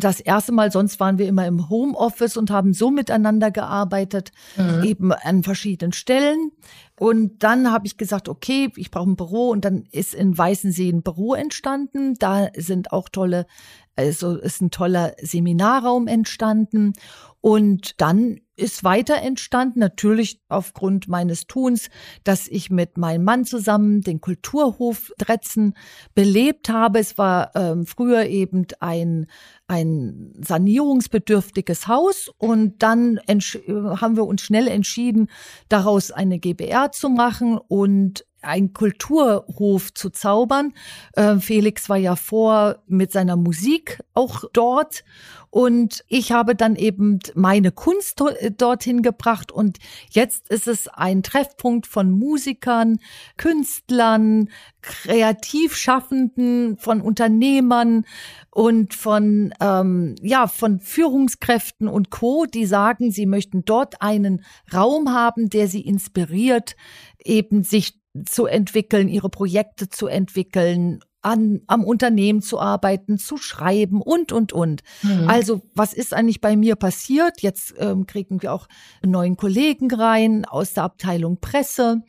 [0.00, 4.82] das erste Mal, sonst waren wir immer im Homeoffice und haben so miteinander gearbeitet, mhm.
[4.82, 6.50] eben an verschiedenen Stellen.
[6.98, 10.90] Und dann habe ich gesagt, okay, ich brauche ein Büro und dann ist in Weißensee
[10.90, 12.14] ein Büro entstanden.
[12.14, 13.46] Da sind auch tolle,
[13.96, 16.92] also ist ein toller Seminarraum entstanden.
[17.40, 21.90] Und dann ist weiter entstanden, natürlich aufgrund meines Tuns,
[22.22, 25.74] dass ich mit meinem Mann zusammen den Kulturhof Dretzen
[26.14, 27.00] belebt habe.
[27.00, 29.26] Es war ähm, früher eben ein,
[29.66, 35.28] ein sanierungsbedürftiges Haus und dann haben wir uns schnell entschieden,
[35.68, 40.72] daraus eine GBR zu machen und ein Kulturhof zu zaubern.
[41.14, 45.04] Äh, Felix war ja vor mit seiner Musik auch dort.
[45.54, 48.20] Und ich habe dann eben meine Kunst
[48.58, 49.52] dorthin gebracht.
[49.52, 49.78] Und
[50.10, 52.98] jetzt ist es ein Treffpunkt von Musikern,
[53.36, 54.50] Künstlern,
[54.82, 58.04] Kreativschaffenden, von Unternehmern
[58.50, 65.12] und von ähm, ja von Führungskräften und Co, die sagen, sie möchten dort einen Raum
[65.12, 66.74] haben, der sie inspiriert,
[67.24, 74.02] eben sich zu entwickeln, ihre Projekte zu entwickeln, an, am Unternehmen zu arbeiten, zu schreiben
[74.02, 74.82] und, und, und.
[75.02, 75.28] Mhm.
[75.28, 77.40] Also, was ist eigentlich bei mir passiert?
[77.40, 78.68] Jetzt ähm, kriegen wir auch
[79.02, 82.02] einen neuen Kollegen rein aus der Abteilung Presse.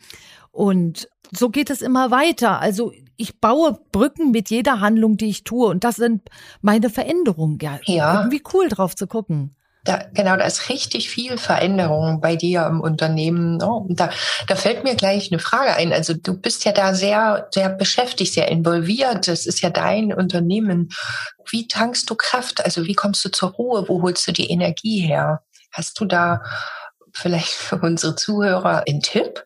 [0.52, 2.60] Und so geht es immer weiter.
[2.60, 5.68] Also, ich baue Brücken mit jeder Handlung, die ich tue.
[5.68, 6.30] Und das sind
[6.62, 7.58] meine Veränderungen.
[7.62, 8.20] Ja, ja.
[8.20, 9.55] irgendwie cool drauf zu gucken.
[9.86, 13.62] Da, genau, da ist richtig viel Veränderung bei dir im Unternehmen.
[13.62, 14.10] Oh, da,
[14.48, 15.94] da fällt mir gleich eine Frage ein.
[15.94, 19.28] Also du bist ja da sehr, sehr beschäftigt, sehr involviert.
[19.28, 20.90] Das ist ja dein Unternehmen.
[21.50, 22.66] Wie tankst du Kraft?
[22.66, 23.88] Also wie kommst du zur Ruhe?
[23.88, 25.44] Wo holst du die Energie her?
[25.72, 26.42] Hast du da
[27.14, 29.46] vielleicht für unsere Zuhörer einen Tipp?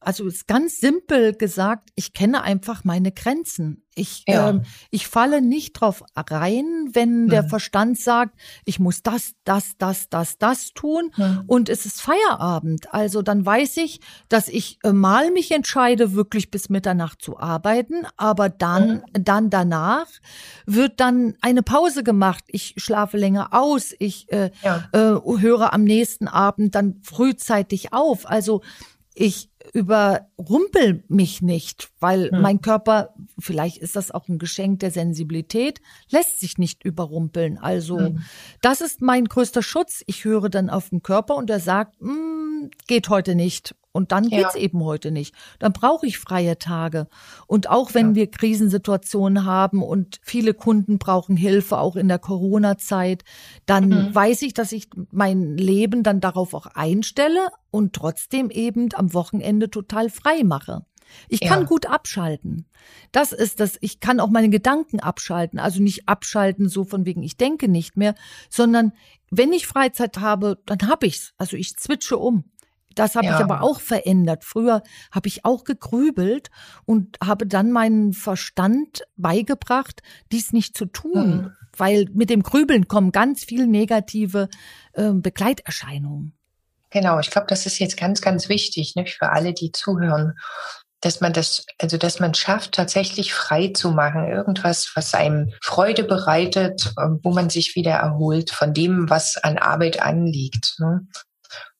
[0.00, 3.84] Also ist ganz simpel gesagt, ich kenne einfach meine Grenzen.
[3.94, 4.48] Ich, ja.
[4.48, 7.28] ähm, ich falle nicht drauf rein, wenn mhm.
[7.28, 11.42] der Verstand sagt, ich muss das, das, das, das, das tun mhm.
[11.46, 12.94] und es ist Feierabend.
[12.94, 18.06] Also dann weiß ich, dass ich äh, mal mich entscheide, wirklich bis Mitternacht zu arbeiten,
[18.16, 19.24] aber dann, mhm.
[19.24, 20.06] dann danach
[20.64, 22.44] wird dann eine Pause gemacht.
[22.46, 24.88] Ich schlafe länger aus, ich äh, ja.
[24.92, 28.26] äh, höre am nächsten Abend dann frühzeitig auf.
[28.30, 28.62] Also
[29.14, 32.40] ich überrumpel mich nicht, weil hm.
[32.40, 37.58] mein Körper, vielleicht ist das auch ein Geschenk der Sensibilität, lässt sich nicht überrumpeln.
[37.58, 38.22] Also hm.
[38.62, 40.02] das ist mein größter Schutz.
[40.06, 43.74] Ich höre dann auf den Körper und er sagt, hm, geht heute nicht.
[43.92, 44.60] Und dann geht's ja.
[44.60, 45.34] eben heute nicht.
[45.58, 47.08] Dann brauche ich freie Tage.
[47.46, 48.14] Und auch wenn ja.
[48.14, 53.24] wir Krisensituationen haben und viele Kunden brauchen Hilfe, auch in der Corona-Zeit,
[53.66, 54.14] dann mhm.
[54.14, 59.70] weiß ich, dass ich mein Leben dann darauf auch einstelle und trotzdem eben am Wochenende
[59.70, 60.84] total frei mache.
[61.28, 61.66] Ich kann ja.
[61.66, 62.66] gut abschalten.
[63.12, 65.58] Das ist das, ich kann auch meine Gedanken abschalten.
[65.58, 68.14] Also nicht abschalten so von wegen, ich denke nicht mehr,
[68.48, 68.92] sondern
[69.30, 71.34] wenn ich Freizeit habe, dann habe ich's.
[71.36, 72.44] Also ich zwitsche um.
[72.94, 73.36] Das habe ja.
[73.36, 74.44] ich aber auch verändert.
[74.44, 76.50] Früher habe ich auch gegrübelt
[76.84, 81.52] und habe dann meinen Verstand beigebracht, dies nicht zu tun, mhm.
[81.76, 84.48] weil mit dem Grübeln kommen ganz viel negative
[84.92, 86.34] äh, Begleiterscheinungen.
[86.90, 90.34] Genau, ich glaube, das ist jetzt ganz, ganz wichtig ne, für alle, die zuhören,
[91.00, 96.04] dass man das, also dass man schafft, tatsächlich frei zu machen, irgendwas, was einem Freude
[96.04, 100.74] bereitet, ähm, wo man sich wieder erholt von dem, was an Arbeit anliegt.
[100.78, 101.06] Ne?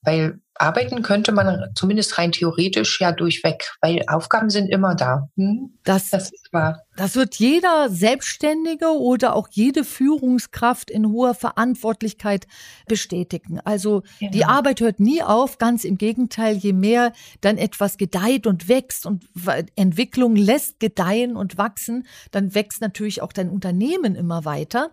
[0.03, 5.29] Weil arbeiten könnte man zumindest rein theoretisch ja durchweg, weil Aufgaben sind immer da.
[5.37, 5.79] Hm?
[5.85, 6.83] Das, das wahr.
[6.97, 12.47] Das wird jeder Selbstständige oder auch jede Führungskraft in hoher Verantwortlichkeit
[12.89, 13.59] bestätigen.
[13.61, 14.33] Also genau.
[14.33, 19.07] die Arbeit hört nie auf, ganz im Gegenteil, je mehr dann etwas gedeiht und wächst
[19.07, 19.25] und
[19.77, 24.91] Entwicklung lässt gedeihen und wachsen, dann wächst natürlich auch dein Unternehmen immer weiter.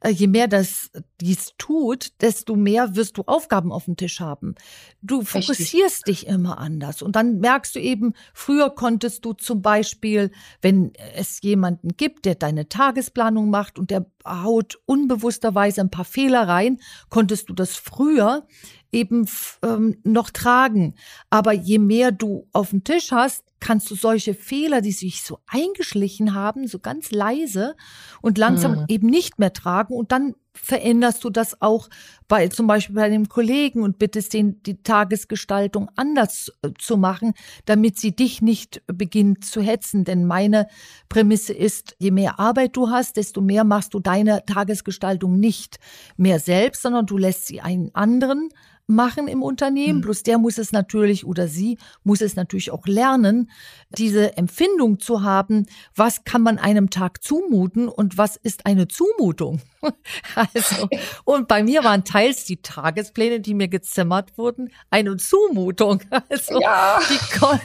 [0.00, 4.54] Äh, je mehr das dies tut, desto mehr wirst du Aufgaben auf dem Tisch haben.
[5.02, 6.20] Du fokussierst Richtig.
[6.20, 10.30] dich immer anders und dann merkst du eben, früher konntest du zum Beispiel,
[10.62, 16.48] wenn es jemanden gibt, der deine Tagesplanung macht und der haut unbewussterweise ein paar Fehler
[16.48, 18.46] rein, konntest du das früher
[18.90, 19.28] eben
[19.62, 20.94] ähm, noch tragen.
[21.30, 25.40] Aber je mehr du auf dem Tisch hast, kannst du solche Fehler, die sich so
[25.46, 27.76] eingeschlichen haben, so ganz leise
[28.20, 28.84] und langsam mhm.
[28.88, 31.88] eben nicht mehr tragen und dann veränderst du das auch
[32.26, 37.32] bei zum Beispiel bei einem Kollegen und bittest den die Tagesgestaltung anders äh, zu machen,
[37.64, 40.04] damit sie dich nicht beginnt zu hetzen.
[40.04, 40.66] Denn meine
[41.08, 45.78] Prämisse ist, je mehr Arbeit du hast, desto mehr machst du deine Tagesgestaltung nicht
[46.16, 48.48] mehr selbst, sondern du lässt sie einen anderen
[48.88, 49.98] machen im Unternehmen.
[49.98, 50.02] Mhm.
[50.02, 53.47] Bloß der muss es natürlich oder sie muss es natürlich auch lernen,
[53.90, 59.60] diese Empfindung zu haben, was kann man einem Tag zumuten und was ist eine Zumutung.
[60.34, 60.88] also,
[61.24, 66.02] und bei mir waren teils die Tagespläne, die mir gezimmert wurden, eine Zumutung.
[66.30, 66.98] Also, ja.
[67.08, 67.60] die, kon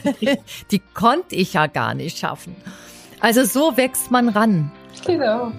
[0.70, 2.54] die konnte ich ja gar nicht schaffen.
[3.20, 4.70] Also so wächst man ran.
[5.06, 5.52] Genau.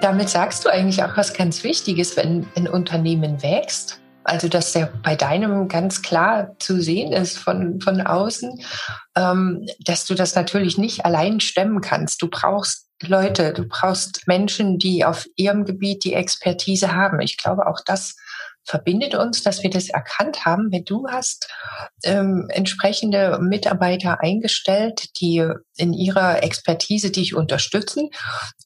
[0.00, 4.00] Damit sagst du eigentlich auch was ganz Wichtiges, wenn ein Unternehmen wächst.
[4.24, 8.58] Also, dass der bei deinem ganz klar zu sehen ist von, von außen,
[9.16, 12.22] ähm, dass du das natürlich nicht allein stemmen kannst.
[12.22, 17.20] Du brauchst Leute, du brauchst Menschen, die auf ihrem Gebiet die Expertise haben.
[17.20, 18.16] Ich glaube, auch das
[18.64, 21.48] verbindet uns, dass wir das erkannt haben, wenn du hast
[22.02, 25.46] ähm, entsprechende Mitarbeiter eingestellt, die
[25.76, 28.10] in ihrer Expertise dich unterstützen.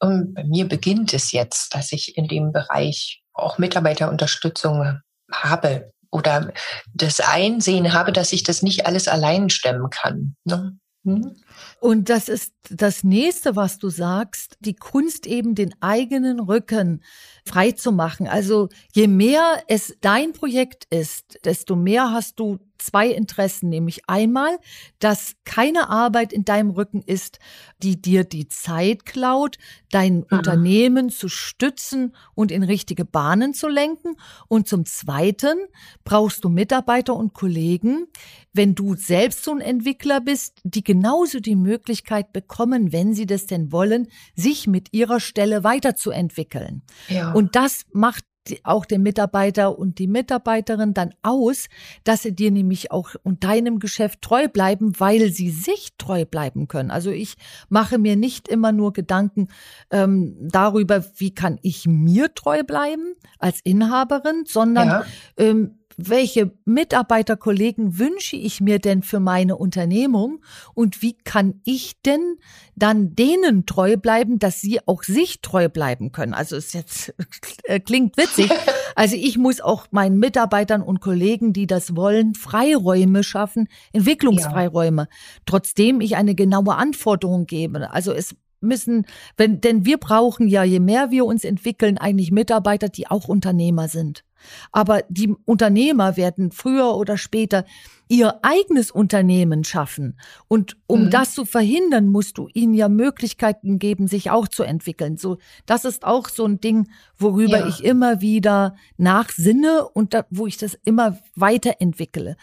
[0.01, 6.53] Und bei mir beginnt es jetzt, dass ich in dem Bereich auch Mitarbeiterunterstützung habe oder
[6.95, 10.37] das Einsehen habe, dass ich das nicht alles allein stemmen kann.
[10.45, 10.79] Ne?
[11.05, 11.37] Hm?
[11.81, 17.03] Und das ist das nächste, was du sagst, die Kunst eben den eigenen Rücken
[17.44, 18.27] frei zu machen.
[18.27, 24.59] Also je mehr es dein Projekt ist, desto mehr hast du zwei Interessen, nämlich einmal,
[24.99, 27.38] dass keine Arbeit in deinem Rücken ist,
[27.83, 29.59] die dir die Zeit klaut,
[29.90, 30.27] dein mhm.
[30.31, 34.16] Unternehmen zu stützen und in richtige Bahnen zu lenken.
[34.49, 35.59] Und zum Zweiten
[36.05, 38.07] brauchst du Mitarbeiter und Kollegen,
[38.53, 43.47] wenn du selbst so ein Entwickler bist, die genauso die Möglichkeit bekommen, wenn sie das
[43.47, 46.83] denn wollen, sich mit ihrer Stelle weiterzuentwickeln.
[47.09, 47.33] Ja.
[47.33, 48.25] Und das macht
[48.63, 51.69] auch den Mitarbeiter und die Mitarbeiterin dann aus,
[52.05, 56.69] dass sie dir nämlich auch und deinem Geschäft treu bleiben, weil sie sich treu bleiben
[56.69, 56.91] können.
[56.91, 57.35] Also ich
[57.69, 59.49] mache mir nicht immer nur Gedanken
[59.91, 65.05] ähm, darüber, wie kann ich mir treu bleiben als Inhaberin, sondern ja.
[65.37, 70.41] ähm, welche Mitarbeiterkollegen wünsche ich mir denn für meine Unternehmung
[70.73, 72.37] und wie kann ich denn
[72.77, 76.35] dann denen treu bleiben, dass sie auch sich treu bleiben können?
[76.35, 77.13] Also es jetzt
[77.65, 78.49] äh, klingt witzig.
[78.95, 85.03] Also ich muss auch meinen Mitarbeitern und Kollegen, die das wollen, Freiräume schaffen, Entwicklungsfreiräume.
[85.03, 85.17] Ja.
[85.47, 87.93] Trotzdem ich eine genaue Anforderung gebe.
[87.93, 89.05] Also es müssen,
[89.37, 93.89] wenn, denn wir brauchen ja, je mehr wir uns entwickeln, eigentlich Mitarbeiter, die auch Unternehmer
[93.89, 94.25] sind.
[94.72, 97.64] Aber die Unternehmer werden früher oder später
[98.09, 100.18] ihr eigenes Unternehmen schaffen.
[100.48, 101.11] Und um mhm.
[101.11, 105.18] das zu verhindern, musst du ihnen ja Möglichkeiten geben, sich auch zu entwickeln.
[105.18, 107.68] So, das ist auch so ein Ding, worüber ja.
[107.68, 112.37] ich immer wieder nachsinne und da, wo ich das immer weiterentwickle.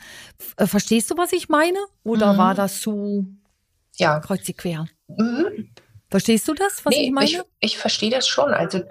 [0.57, 1.79] Äh, verstehst du, was ich meine?
[2.03, 2.37] Oder mhm.
[2.37, 3.25] war das zu
[3.97, 4.19] ja.
[4.19, 4.85] kreuzig quer?
[5.07, 5.69] Mhm.
[6.09, 7.27] Verstehst du das, was nee, ich meine?
[7.27, 8.53] Ich, ich verstehe das schon.
[8.53, 8.81] Also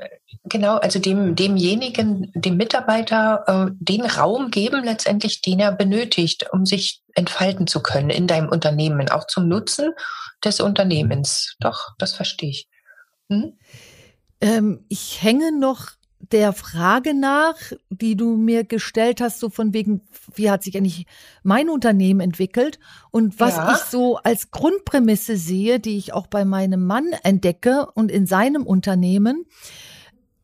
[0.45, 6.67] genau, also dem demjenigen, dem Mitarbeiter äh, den Raum geben letztendlich, den er benötigt, um
[6.67, 9.93] sich entfalten zu können in deinem Unternehmen, auch zum Nutzen
[10.45, 11.57] des Unternehmens.
[11.61, 12.69] Doch, das verstehe ich.
[13.29, 13.59] Hm?
[14.41, 15.93] Ähm, ich hänge noch
[16.33, 17.55] der Frage nach,
[17.91, 20.01] die du mir gestellt hast, so von wegen,
[20.35, 21.07] wie hat sich eigentlich
[21.43, 22.79] mein Unternehmen entwickelt
[23.11, 23.73] und was ja.
[23.73, 28.65] ich so als Grundprämisse sehe, die ich auch bei meinem Mann entdecke und in seinem
[28.65, 29.45] Unternehmen.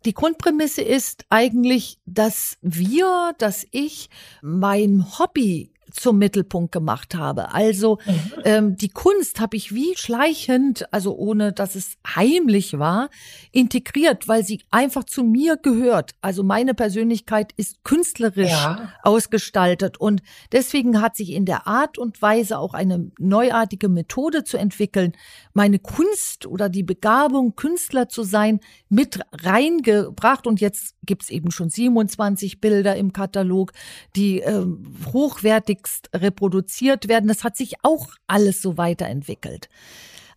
[0.05, 4.09] Die Grundprämisse ist eigentlich, dass wir, dass ich
[4.43, 7.53] mein Hobby zum Mittelpunkt gemacht habe.
[7.53, 8.33] Also mhm.
[8.45, 13.11] ähm, die Kunst habe ich wie schleichend, also ohne dass es heimlich war,
[13.53, 16.13] integriert, weil sie einfach zu mir gehört.
[16.21, 18.93] Also meine Persönlichkeit ist künstlerisch ja.
[19.03, 20.23] ausgestaltet und
[20.53, 25.13] deswegen hat sich in der Art und Weise auch eine neuartige Methode zu entwickeln,
[25.53, 30.47] meine Kunst oder die Begabung, Künstler zu sein, mit reingebracht.
[30.47, 33.73] Und jetzt gibt's eben schon 27 Bilder im Katalog,
[34.17, 34.65] die äh,
[35.81, 37.29] hochwertigst reproduziert werden.
[37.29, 39.69] Das hat sich auch alles so weiterentwickelt.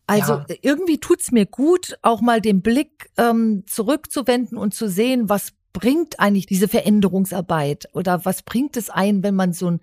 [0.05, 0.45] Also ja.
[0.61, 6.19] irgendwie tut's mir gut, auch mal den Blick ähm, zurückzuwenden und zu sehen, was bringt
[6.19, 9.79] eigentlich diese Veränderungsarbeit oder was bringt es ein, wenn man so einen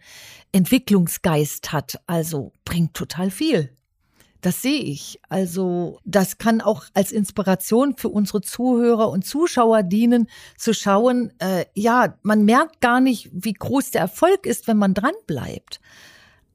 [0.53, 2.01] Entwicklungsgeist hat?
[2.07, 3.75] Also bringt total viel.
[4.41, 5.20] Das sehe ich.
[5.28, 11.66] Also das kann auch als Inspiration für unsere Zuhörer und Zuschauer dienen, zu schauen, äh,
[11.74, 15.80] ja, man merkt gar nicht, wie groß der Erfolg ist, wenn man dran bleibt.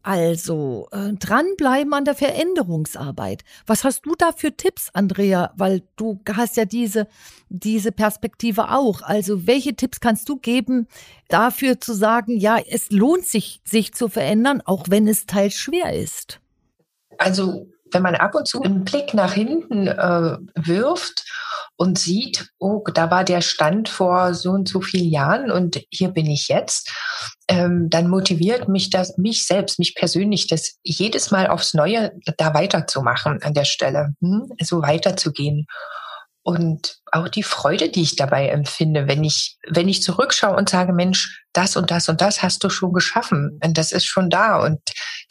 [0.02, 3.44] Also äh, dranbleiben an der Veränderungsarbeit.
[3.66, 5.52] Was hast du da für Tipps, Andrea?
[5.58, 7.08] Weil du hast ja diese
[7.50, 9.02] diese Perspektive auch.
[9.02, 10.88] Also welche Tipps kannst du geben,
[11.28, 15.94] dafür zu sagen, ja, es lohnt sich, sich zu verändern, auch wenn es teils schwer
[15.94, 16.40] ist?
[17.18, 21.24] Also wenn man ab und zu einen Blick nach hinten äh, wirft
[21.78, 26.10] und sieht, oh, da war der Stand vor so und so vielen Jahren und hier
[26.10, 26.92] bin ich jetzt,
[27.48, 32.54] ähm, dann motiviert mich das, mich selbst, mich persönlich, das jedes Mal aufs Neue da
[32.54, 34.52] weiterzumachen an der Stelle, hm?
[34.62, 35.68] so weiterzugehen
[36.46, 40.94] und auch die Freude, die ich dabei empfinde, wenn ich, wenn ich zurückschaue und sage,
[40.94, 44.64] Mensch, das und das und das hast du schon geschaffen und das ist schon da
[44.64, 44.80] und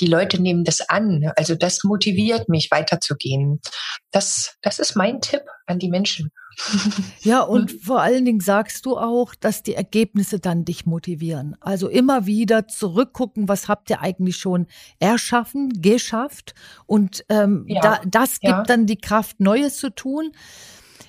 [0.00, 1.30] die Leute nehmen das an.
[1.36, 3.60] Also das motiviert mich weiterzugehen.
[4.10, 6.32] Das, das ist mein Tipp an die Menschen.
[7.22, 11.56] Ja, und vor allen Dingen sagst du auch, dass die Ergebnisse dann dich motivieren.
[11.60, 14.66] Also immer wieder zurückgucken, was habt ihr eigentlich schon
[14.98, 16.54] erschaffen, geschafft.
[16.86, 18.62] Und ähm, ja, da, das gibt ja.
[18.64, 20.32] dann die Kraft, Neues zu tun.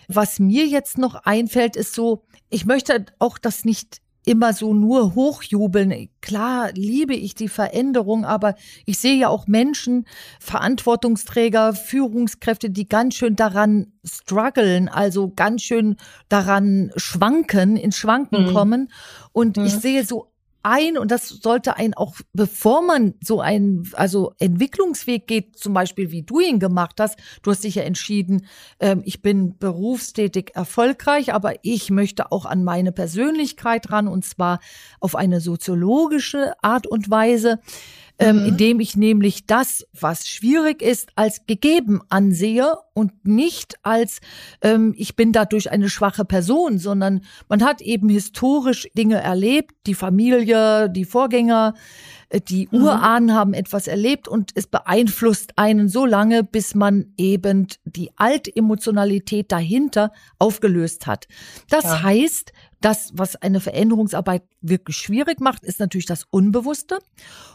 [0.07, 5.15] Was mir jetzt noch einfällt, ist so, ich möchte auch das nicht immer so nur
[5.15, 6.09] hochjubeln.
[6.21, 10.05] Klar liebe ich die Veränderung, aber ich sehe ja auch Menschen,
[10.39, 15.95] Verantwortungsträger, Führungskräfte, die ganz schön daran strugglen, also ganz schön
[16.27, 18.53] daran schwanken, ins Schwanken mhm.
[18.53, 18.91] kommen.
[19.31, 19.65] Und mhm.
[19.65, 20.31] ich sehe so
[20.65, 26.09] ein und das sollte ein auch, bevor man so einen, also Entwicklungsweg geht, zum Beispiel
[26.09, 28.47] wie du ihn gemacht hast, du hast dich ja entschieden,
[28.79, 34.59] ähm, ich bin berufstätig erfolgreich, aber ich möchte auch an meine Persönlichkeit ran und zwar
[34.99, 37.59] auf eine soziologische Art und Weise
[38.17, 38.45] ähm, mhm.
[38.45, 44.19] indem ich nämlich das, was schwierig ist, als gegeben ansehe und nicht als
[44.61, 49.95] ähm, ich bin dadurch eine schwache Person, sondern man hat eben historisch Dinge erlebt, die
[49.95, 51.73] Familie, die Vorgänger,
[52.29, 52.83] äh, die mhm.
[52.83, 59.51] Urahnen haben etwas erlebt und es beeinflusst einen so lange, bis man eben die Altemotionalität
[59.51, 61.27] dahinter aufgelöst hat.
[61.69, 62.03] Das ja.
[62.03, 62.53] heißt,
[62.85, 66.99] das, was eine Veränderungsarbeit wirklich schwierig macht, ist natürlich das Unbewusste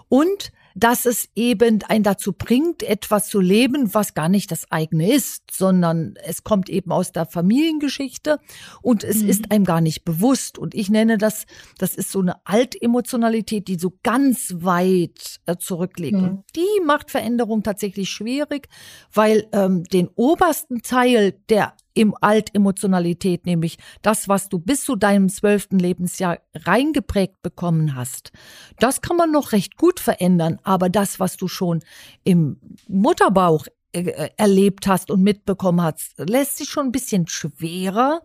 [0.09, 5.13] und dass es eben einen dazu bringt, etwas zu leben, was gar nicht das eigene
[5.13, 8.41] ist, sondern es kommt eben aus der Familiengeschichte
[8.83, 9.29] und es mhm.
[9.29, 10.59] ist einem gar nicht bewusst.
[10.59, 11.47] Und ich nenne das,
[11.79, 16.19] das ist so eine Altemotionalität, die so ganz weit äh, zurückliegt.
[16.19, 16.25] Mhm.
[16.25, 18.69] Und die macht Veränderung tatsächlich schwierig,
[19.13, 25.29] weil ähm, den obersten Teil der im Altemotionalität, nämlich das, was du bis zu deinem
[25.29, 28.33] zwölften Lebensjahr reingeprägt bekommen hast.
[28.79, 31.81] Das kann man noch recht gut verändern, aber das, was du schon
[32.25, 38.23] im Mutterbauch äh, erlebt hast und mitbekommen hast, lässt sich schon ein bisschen schwerer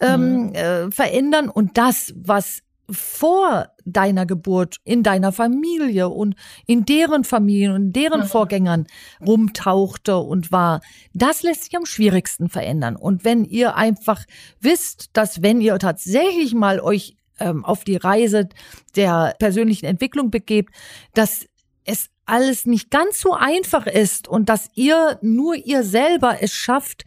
[0.00, 0.54] ähm, mhm.
[0.54, 1.50] äh, verändern.
[1.50, 6.36] Und das, was vor deiner Geburt in deiner Familie und
[6.66, 8.26] in deren Familien und deren mhm.
[8.26, 8.86] Vorgängern
[9.24, 10.80] rumtauchte und war,
[11.12, 12.96] das lässt sich am schwierigsten verändern.
[12.96, 14.24] Und wenn ihr einfach
[14.60, 18.48] wisst, dass wenn ihr tatsächlich mal euch ähm, auf die Reise
[18.96, 20.74] der persönlichen Entwicklung begebt,
[21.14, 21.46] dass
[21.84, 27.04] es alles nicht ganz so einfach ist und dass ihr nur ihr selber es schafft,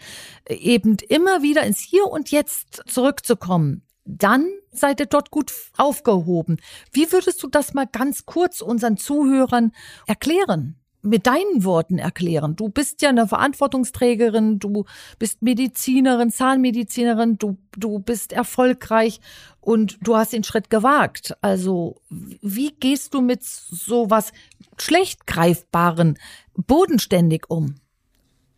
[0.50, 3.84] eben immer wieder ins Hier und Jetzt zurückzukommen
[4.18, 6.58] dann seid ihr dort gut aufgehoben.
[6.92, 9.72] Wie würdest du das mal ganz kurz unseren Zuhörern
[10.08, 10.76] erklären?
[11.04, 12.56] Mit deinen Worten erklären.
[12.56, 14.86] Du bist ja eine Verantwortungsträgerin, du
[15.18, 19.20] bist Medizinerin, Zahnmedizinerin, du, du bist erfolgreich
[19.60, 21.36] und du hast den Schritt gewagt.
[21.42, 24.32] Also, wie gehst du mit sowas
[24.78, 26.20] schlecht greifbaren
[26.54, 27.78] bodenständig um?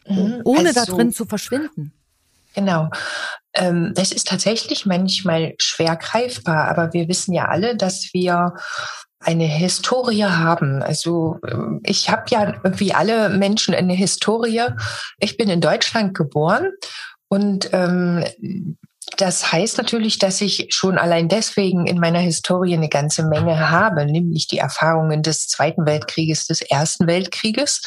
[0.05, 0.41] Mhm.
[0.43, 1.93] Ohne also, da drin zu verschwinden.
[2.55, 2.89] Genau.
[3.55, 8.53] Ähm, das ist tatsächlich manchmal schwer greifbar, aber wir wissen ja alle, dass wir
[9.19, 10.81] eine Historie haben.
[10.81, 14.63] Also ähm, ich habe ja wie alle Menschen eine Historie.
[15.19, 16.71] Ich bin in Deutschland geboren
[17.29, 18.25] und ähm,
[19.17, 24.05] das heißt natürlich, dass ich schon allein deswegen in meiner Historie eine ganze Menge habe,
[24.05, 27.81] nämlich die Erfahrungen des Zweiten Weltkrieges, des Ersten Weltkrieges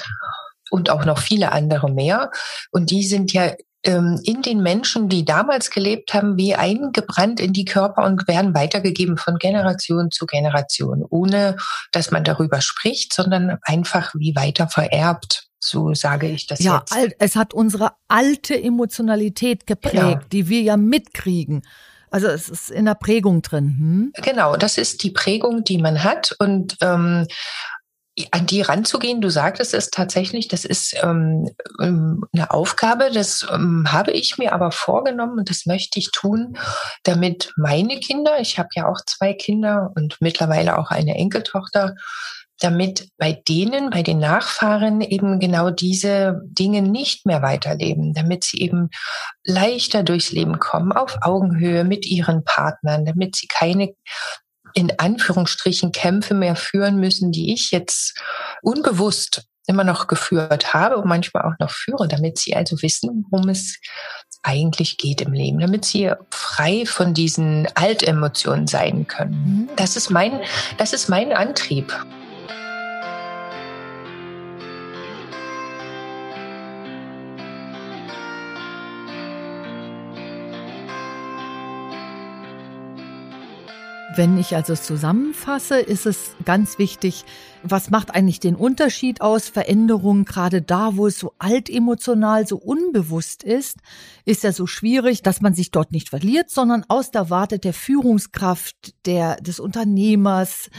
[0.70, 2.30] und auch noch viele andere mehr.
[2.70, 3.52] Und die sind ja
[3.86, 9.16] in den Menschen, die damals gelebt haben, wie eingebrannt in die Körper und werden weitergegeben
[9.16, 11.56] von Generation zu Generation, ohne
[11.92, 15.48] dass man darüber spricht, sondern einfach wie weiter vererbt.
[15.58, 16.94] So sage ich das ja, jetzt.
[16.94, 20.20] Ja, es hat unsere alte Emotionalität geprägt, genau.
[20.32, 21.62] die wir ja mitkriegen.
[22.10, 23.76] Also es ist in der Prägung drin.
[23.78, 24.12] Hm?
[24.22, 26.34] Genau, das ist die Prägung, die man hat.
[26.38, 27.26] Und ähm,
[28.30, 31.50] an die ranzugehen, du sagtest es tatsächlich, das ist ähm,
[31.80, 36.56] ähm, eine Aufgabe, das ähm, habe ich mir aber vorgenommen und das möchte ich tun,
[37.02, 41.94] damit meine Kinder, ich habe ja auch zwei Kinder und mittlerweile auch eine Enkeltochter,
[42.58, 48.62] damit bei denen, bei den Nachfahren eben genau diese Dinge nicht mehr weiterleben, damit sie
[48.62, 48.88] eben
[49.44, 53.94] leichter durchs Leben kommen, auf Augenhöhe mit ihren Partnern, damit sie keine
[54.76, 58.20] in Anführungsstrichen Kämpfe mehr führen müssen, die ich jetzt
[58.60, 63.48] unbewusst immer noch geführt habe und manchmal auch noch führe, damit sie also wissen, worum
[63.48, 63.78] es
[64.42, 69.66] eigentlich geht im Leben, damit sie frei von diesen Altemotionen sein können.
[69.70, 69.76] Mhm.
[69.76, 70.40] Das ist mein,
[70.76, 71.92] das ist mein Antrieb.
[84.16, 87.26] Wenn ich also zusammenfasse, ist es ganz wichtig,
[87.62, 89.50] was macht eigentlich den Unterschied aus?
[89.50, 93.76] Veränderungen, gerade da, wo es so altemotional, so unbewusst ist,
[94.24, 97.74] ist ja so schwierig, dass man sich dort nicht verliert, sondern aus der Warte der
[97.74, 100.70] Führungskraft, der, des Unternehmers,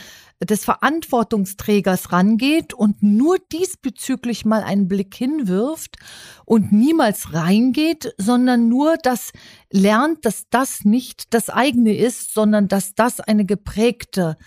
[0.43, 5.97] des Verantwortungsträgers rangeht und nur diesbezüglich mal einen Blick hinwirft
[6.45, 9.31] und niemals reingeht, sondern nur das
[9.71, 14.38] lernt, dass das nicht das eigene ist, sondern dass das eine geprägte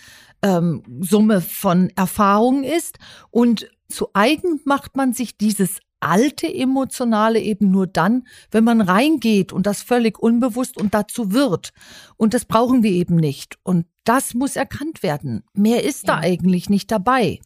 [0.42, 2.98] ähm, Summe von Erfahrungen ist
[3.30, 9.52] und zu eigen macht man sich dieses alte Emotionale eben nur dann, wenn man reingeht
[9.52, 11.72] und das völlig unbewusst und dazu wird.
[12.16, 13.58] Und das brauchen wir eben nicht.
[13.62, 15.44] Und das muss erkannt werden.
[15.52, 16.14] Mehr ist ja.
[16.14, 17.40] da eigentlich nicht dabei.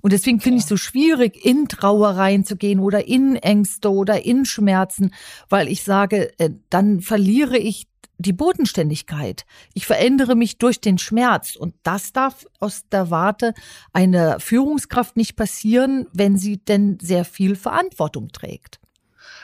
[0.00, 4.44] Und deswegen finde ich es so schwierig, in Trauer reinzugehen oder in Ängste oder in
[4.44, 5.12] Schmerzen,
[5.48, 7.86] weil ich sage, äh, dann verliere ich
[8.18, 9.44] die Bodenständigkeit.
[9.72, 11.56] Ich verändere mich durch den Schmerz.
[11.56, 13.54] Und das darf aus der Warte
[13.92, 18.79] einer Führungskraft nicht passieren, wenn sie denn sehr viel Verantwortung trägt.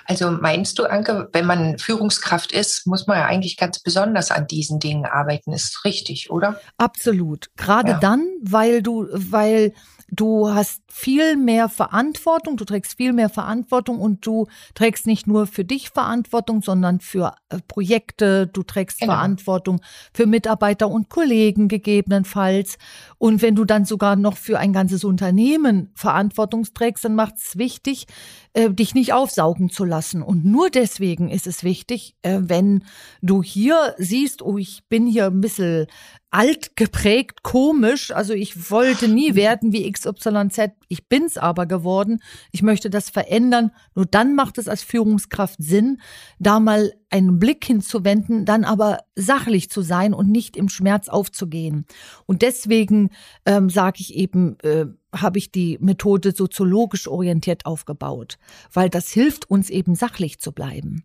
[0.06, 4.46] Also meinst du, Anke, wenn man Führungskraft ist, muss man ja eigentlich ganz besonders an
[4.46, 6.60] diesen Dingen arbeiten, ist richtig, oder?
[6.76, 7.50] Absolut.
[7.56, 7.98] Gerade ja.
[7.98, 9.72] dann, weil du, weil
[10.08, 15.48] Du hast viel mehr Verantwortung, du trägst viel mehr Verantwortung und du trägst nicht nur
[15.48, 19.14] für dich Verantwortung, sondern für äh, Projekte, du trägst genau.
[19.14, 19.80] Verantwortung
[20.14, 22.78] für Mitarbeiter und Kollegen gegebenenfalls.
[23.18, 27.58] Und wenn du dann sogar noch für ein ganzes Unternehmen Verantwortung trägst, dann macht es
[27.58, 28.06] wichtig,
[28.52, 30.22] äh, dich nicht aufsaugen zu lassen.
[30.22, 32.84] Und nur deswegen ist es wichtig, äh, wenn
[33.22, 35.88] du hier siehst, oh, ich bin hier ein bisschen
[36.36, 38.10] alt geprägt, komisch.
[38.10, 40.72] Also ich wollte nie werden wie XYZ.
[40.88, 42.20] Ich bin's aber geworden.
[42.52, 43.70] Ich möchte das verändern.
[43.94, 45.98] Nur dann macht es als Führungskraft Sinn,
[46.38, 51.86] da mal einen Blick hinzuwenden, dann aber sachlich zu sein und nicht im Schmerz aufzugehen.
[52.26, 53.08] Und deswegen
[53.46, 54.84] ähm, sage ich eben, äh,
[55.14, 58.36] habe ich die Methode soziologisch orientiert aufgebaut,
[58.70, 61.02] weil das hilft uns eben sachlich zu bleiben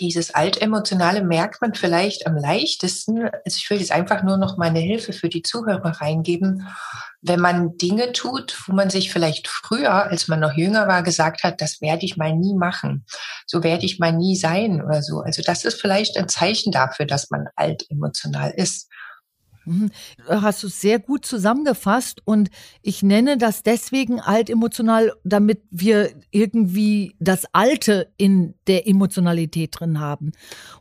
[0.00, 3.24] dieses Altemotionale merkt man vielleicht am leichtesten.
[3.24, 6.66] Also ich will jetzt einfach nur noch meine Hilfe für die Zuhörer reingeben.
[7.22, 11.42] Wenn man Dinge tut, wo man sich vielleicht früher, als man noch jünger war, gesagt
[11.42, 13.04] hat, das werde ich mal nie machen.
[13.46, 15.20] So werde ich mal nie sein oder so.
[15.20, 18.88] Also das ist vielleicht ein Zeichen dafür, dass man altemotional ist.
[19.70, 19.90] Mhm.
[20.26, 22.50] Hast du sehr gut zusammengefasst und
[22.82, 30.32] ich nenne das deswegen altemotional, damit wir irgendwie das Alte in der Emotionalität drin haben.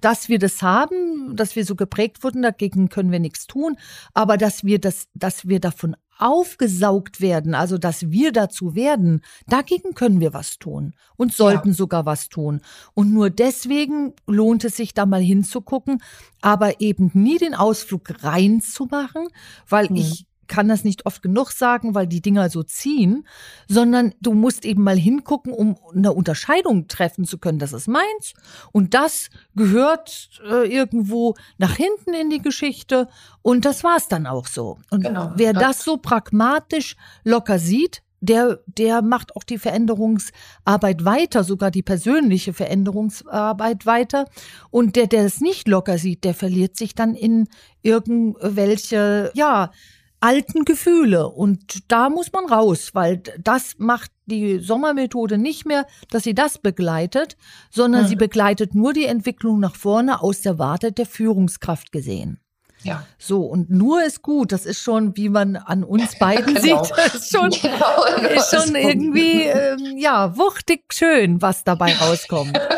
[0.01, 3.77] Dass wir das haben, dass wir so geprägt wurden, dagegen können wir nichts tun,
[4.15, 9.93] aber dass wir das, dass wir davon aufgesaugt werden, also dass wir dazu werden, dagegen
[9.93, 11.73] können wir was tun und sollten ja.
[11.73, 12.61] sogar was tun.
[12.93, 16.03] Und nur deswegen lohnt es sich da mal hinzugucken,
[16.41, 19.27] aber eben nie den Ausflug reinzumachen,
[19.67, 19.95] weil mhm.
[19.95, 23.25] ich kann das nicht oft genug sagen, weil die Dinger so ziehen,
[23.69, 27.59] sondern du musst eben mal hingucken, um eine Unterscheidung treffen zu können.
[27.59, 28.33] Das ist meins
[28.73, 33.07] und das gehört äh, irgendwo nach hinten in die Geschichte
[33.41, 34.79] und das war's dann auch so.
[34.89, 35.31] Und genau.
[35.35, 41.83] wer das so pragmatisch locker sieht, der, der macht auch die Veränderungsarbeit weiter, sogar die
[41.83, 44.25] persönliche Veränderungsarbeit weiter.
[44.71, 47.47] Und der, der es nicht locker sieht, der verliert sich dann in
[47.81, 49.71] irgendwelche, ja,
[50.19, 51.29] alten Gefühle.
[51.29, 56.57] Und da muss man raus, weil das macht die Sommermethode nicht mehr, dass sie das
[56.57, 57.37] begleitet,
[57.71, 58.07] sondern mhm.
[58.07, 62.39] sie begleitet nur die Entwicklung nach vorne aus der Warte der Führungskraft gesehen.
[62.83, 63.05] Ja.
[63.17, 64.51] So, und nur ist gut.
[64.51, 66.83] Das ist schon, wie man an uns beiden genau.
[66.83, 68.03] sieht, ist schon, genau,
[68.35, 72.57] ist schon irgendwie, ähm, ja, wuchtig schön, was dabei rauskommt.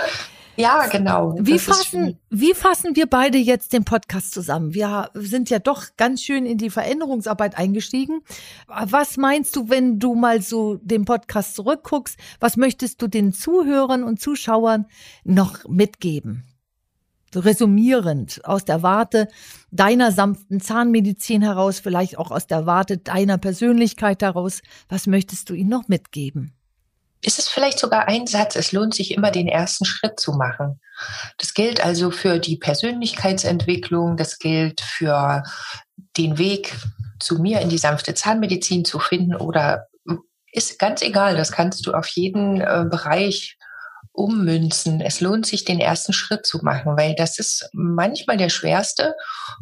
[0.62, 1.36] Ja, genau.
[1.40, 4.74] Wie fassen, wie fassen wir beide jetzt den Podcast zusammen?
[4.74, 8.22] Wir sind ja doch ganz schön in die Veränderungsarbeit eingestiegen.
[8.68, 12.18] Was meinst du, wenn du mal so den Podcast zurückguckst?
[12.40, 14.86] Was möchtest du den Zuhörern und Zuschauern
[15.24, 16.46] noch mitgeben?
[17.34, 19.30] resumierend aus der Warte
[19.72, 25.54] deiner sanften Zahnmedizin heraus, vielleicht auch aus der Warte deiner Persönlichkeit heraus, was möchtest du
[25.54, 26.54] ihnen noch mitgeben?
[27.24, 30.80] Ist es vielleicht sogar ein Satz, es lohnt sich immer den ersten Schritt zu machen.
[31.38, 35.44] Das gilt also für die Persönlichkeitsentwicklung, das gilt für
[36.18, 36.76] den Weg
[37.20, 39.88] zu mir in die sanfte Zahnmedizin zu finden oder
[40.52, 43.58] ist ganz egal, das kannst du auf jeden äh, Bereich
[44.14, 45.02] ummünzen.
[45.02, 49.16] Es lohnt sich, den ersten Schritt zu machen, weil das ist manchmal der schwerste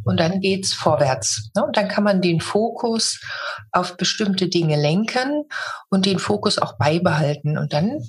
[0.03, 1.51] und dann geht's vorwärts.
[1.55, 1.63] Ne?
[1.63, 3.21] Und dann kann man den Fokus
[3.71, 5.45] auf bestimmte Dinge lenken
[5.89, 7.99] und den Fokus auch beibehalten und dann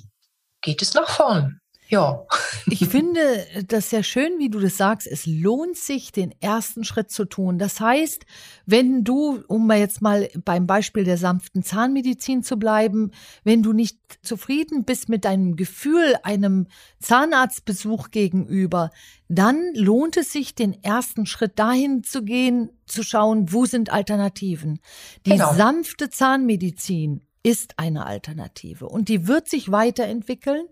[0.61, 1.60] geht es nach vorn.
[1.91, 2.25] Ja.
[2.67, 3.19] Ich finde
[3.67, 5.07] das sehr schön, wie du das sagst.
[5.07, 7.57] Es lohnt sich, den ersten Schritt zu tun.
[7.57, 8.23] Das heißt,
[8.65, 13.11] wenn du, um mal jetzt mal beim Beispiel der sanften Zahnmedizin zu bleiben,
[13.43, 16.67] wenn du nicht zufrieden bist mit deinem Gefühl einem
[16.99, 18.91] Zahnarztbesuch gegenüber,
[19.27, 24.79] dann lohnt es sich, den ersten Schritt dahin zu gehen, zu schauen, wo sind Alternativen.
[25.25, 25.53] Die genau.
[25.55, 30.67] sanfte Zahnmedizin ist eine Alternative und die wird sich weiterentwickeln.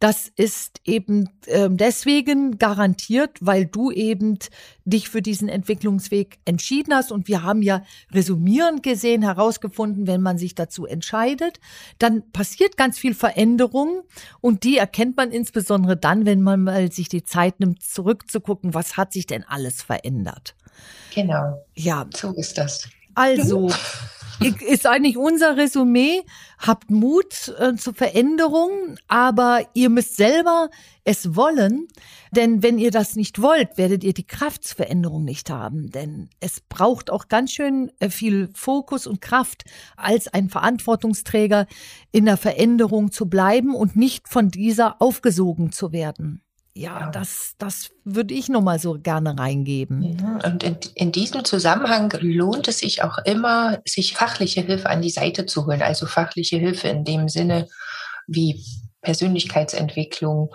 [0.00, 4.38] Das ist eben äh, deswegen garantiert, weil du eben
[4.84, 7.12] dich für diesen Entwicklungsweg entschieden hast.
[7.12, 7.82] Und wir haben ja
[8.12, 11.60] resumierend gesehen, herausgefunden, wenn man sich dazu entscheidet,
[11.98, 14.02] dann passiert ganz viel Veränderung.
[14.40, 18.96] Und die erkennt man insbesondere dann, wenn man mal sich die Zeit nimmt, zurückzugucken, was
[18.96, 20.54] hat sich denn alles verändert.
[21.14, 21.64] Genau.
[21.74, 22.06] Ja.
[22.14, 22.88] So ist das.
[23.14, 23.70] Also,
[24.40, 26.22] ist eigentlich unser Resümee.
[26.58, 30.70] Habt Mut äh, zur Veränderung, aber ihr müsst selber
[31.04, 31.88] es wollen.
[32.30, 35.90] Denn wenn ihr das nicht wollt, werdet ihr die Kraftsveränderung nicht haben.
[35.90, 39.64] Denn es braucht auch ganz schön äh, viel Fokus und Kraft,
[39.96, 41.66] als ein Verantwortungsträger
[42.12, 46.43] in der Veränderung zu bleiben und nicht von dieser aufgesogen zu werden
[46.76, 50.18] ja, das, das würde ich nochmal so gerne reingeben.
[50.18, 55.00] Ja, und in, in, diesem Zusammenhang lohnt es sich auch immer, sich fachliche Hilfe an
[55.00, 55.82] die Seite zu holen.
[55.82, 57.68] Also fachliche Hilfe in dem Sinne
[58.26, 58.64] wie
[59.02, 60.52] Persönlichkeitsentwicklung,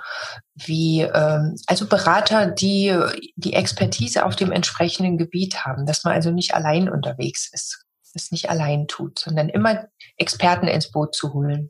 [0.56, 2.94] wie ähm, also Berater, die
[3.38, 8.32] die Expertise auf dem entsprechenden Gebiet haben, dass man also nicht allein unterwegs ist, es
[8.32, 9.86] nicht allein tut, sondern immer
[10.18, 11.70] Experten ins Boot zu holen.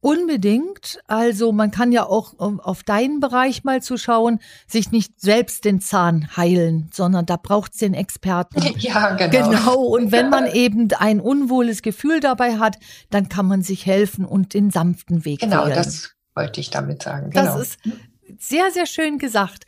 [0.00, 1.00] Unbedingt.
[1.06, 5.64] Also man kann ja auch, um auf deinen Bereich mal zu schauen, sich nicht selbst
[5.64, 8.62] den Zahn heilen, sondern da braucht es den Experten.
[8.78, 9.50] Ja, genau.
[9.50, 9.80] Genau.
[9.82, 12.76] Und wenn man eben ein unwohles Gefühl dabei hat,
[13.10, 15.74] dann kann man sich helfen und den sanften Weg Genau, wählen.
[15.76, 17.30] das wollte ich damit sagen.
[17.30, 17.58] Genau.
[17.58, 17.78] Das ist
[18.38, 19.64] sehr, sehr schön gesagt.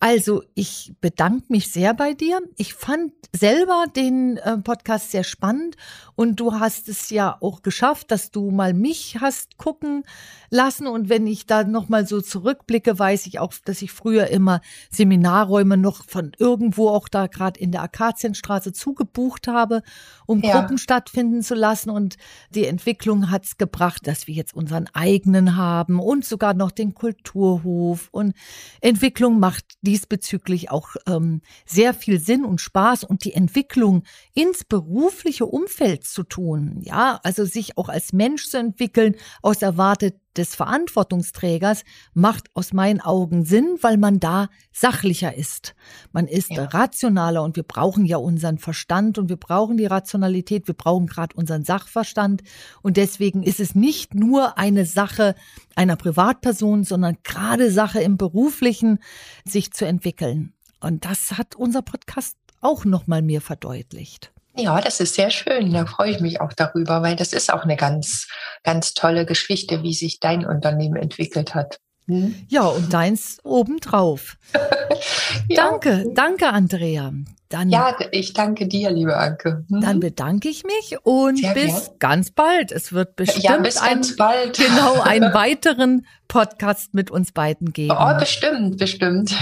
[0.00, 2.40] Also, ich bedanke mich sehr bei dir.
[2.56, 5.76] Ich fand selber den äh, Podcast sehr spannend
[6.14, 10.04] und du hast es ja auch geschafft, dass du mal mich hast gucken
[10.50, 14.28] lassen und wenn ich da noch mal so zurückblicke, weiß ich auch, dass ich früher
[14.28, 19.82] immer Seminarräume noch von irgendwo auch da gerade in der Akazienstraße zugebucht habe,
[20.26, 20.58] um ja.
[20.58, 22.16] Gruppen stattfinden zu lassen und
[22.50, 28.08] die Entwicklung hat's gebracht, dass wir jetzt unseren eigenen haben und sogar noch den Kulturhof
[28.10, 28.34] und
[28.80, 34.02] Entwicklung macht diesbezüglich auch ähm, sehr viel Sinn und Spaß und die Entwicklung
[34.34, 36.82] ins berufliche Umfeld zu tun.
[36.82, 42.72] Ja, also sich auch als Mensch zu entwickeln aus der Warte des Verantwortungsträgers macht aus
[42.72, 45.74] meinen Augen Sinn, weil man da sachlicher ist.
[46.12, 46.64] Man ist ja.
[46.64, 51.36] rationaler und wir brauchen ja unseren Verstand und wir brauchen die Rationalität, wir brauchen gerade
[51.36, 52.42] unseren Sachverstand
[52.82, 55.34] und deswegen ist es nicht nur eine Sache
[55.74, 58.98] einer Privatperson, sondern gerade Sache im beruflichen,
[59.44, 60.52] sich zu entwickeln.
[60.80, 64.32] Und das hat unser Podcast auch noch mal mir verdeutlicht.
[64.58, 65.72] Ja, das ist sehr schön.
[65.72, 68.26] Da freue ich mich auch darüber, weil das ist auch eine ganz,
[68.64, 71.78] ganz tolle Geschichte, wie sich dein Unternehmen entwickelt hat.
[72.06, 72.34] Hm?
[72.48, 74.36] Ja, und deins obendrauf.
[75.48, 75.56] ja.
[75.56, 77.12] Danke, danke, Andrea.
[77.50, 79.64] Dann, ja, ich danke dir, liebe Anke.
[79.68, 79.80] Mhm.
[79.80, 81.98] Dann bedanke ich mich und Sehr bis gern.
[81.98, 82.72] ganz bald.
[82.72, 84.58] Es wird bestimmt ja, bis ein, ganz bald.
[84.58, 87.96] genau einen weiteren Podcast mit uns beiden geben.
[87.98, 89.34] Oh, bestimmt, bestimmt.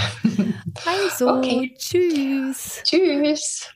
[0.84, 1.74] Also, okay.
[1.76, 2.82] tschüss.
[2.84, 3.75] Tschüss.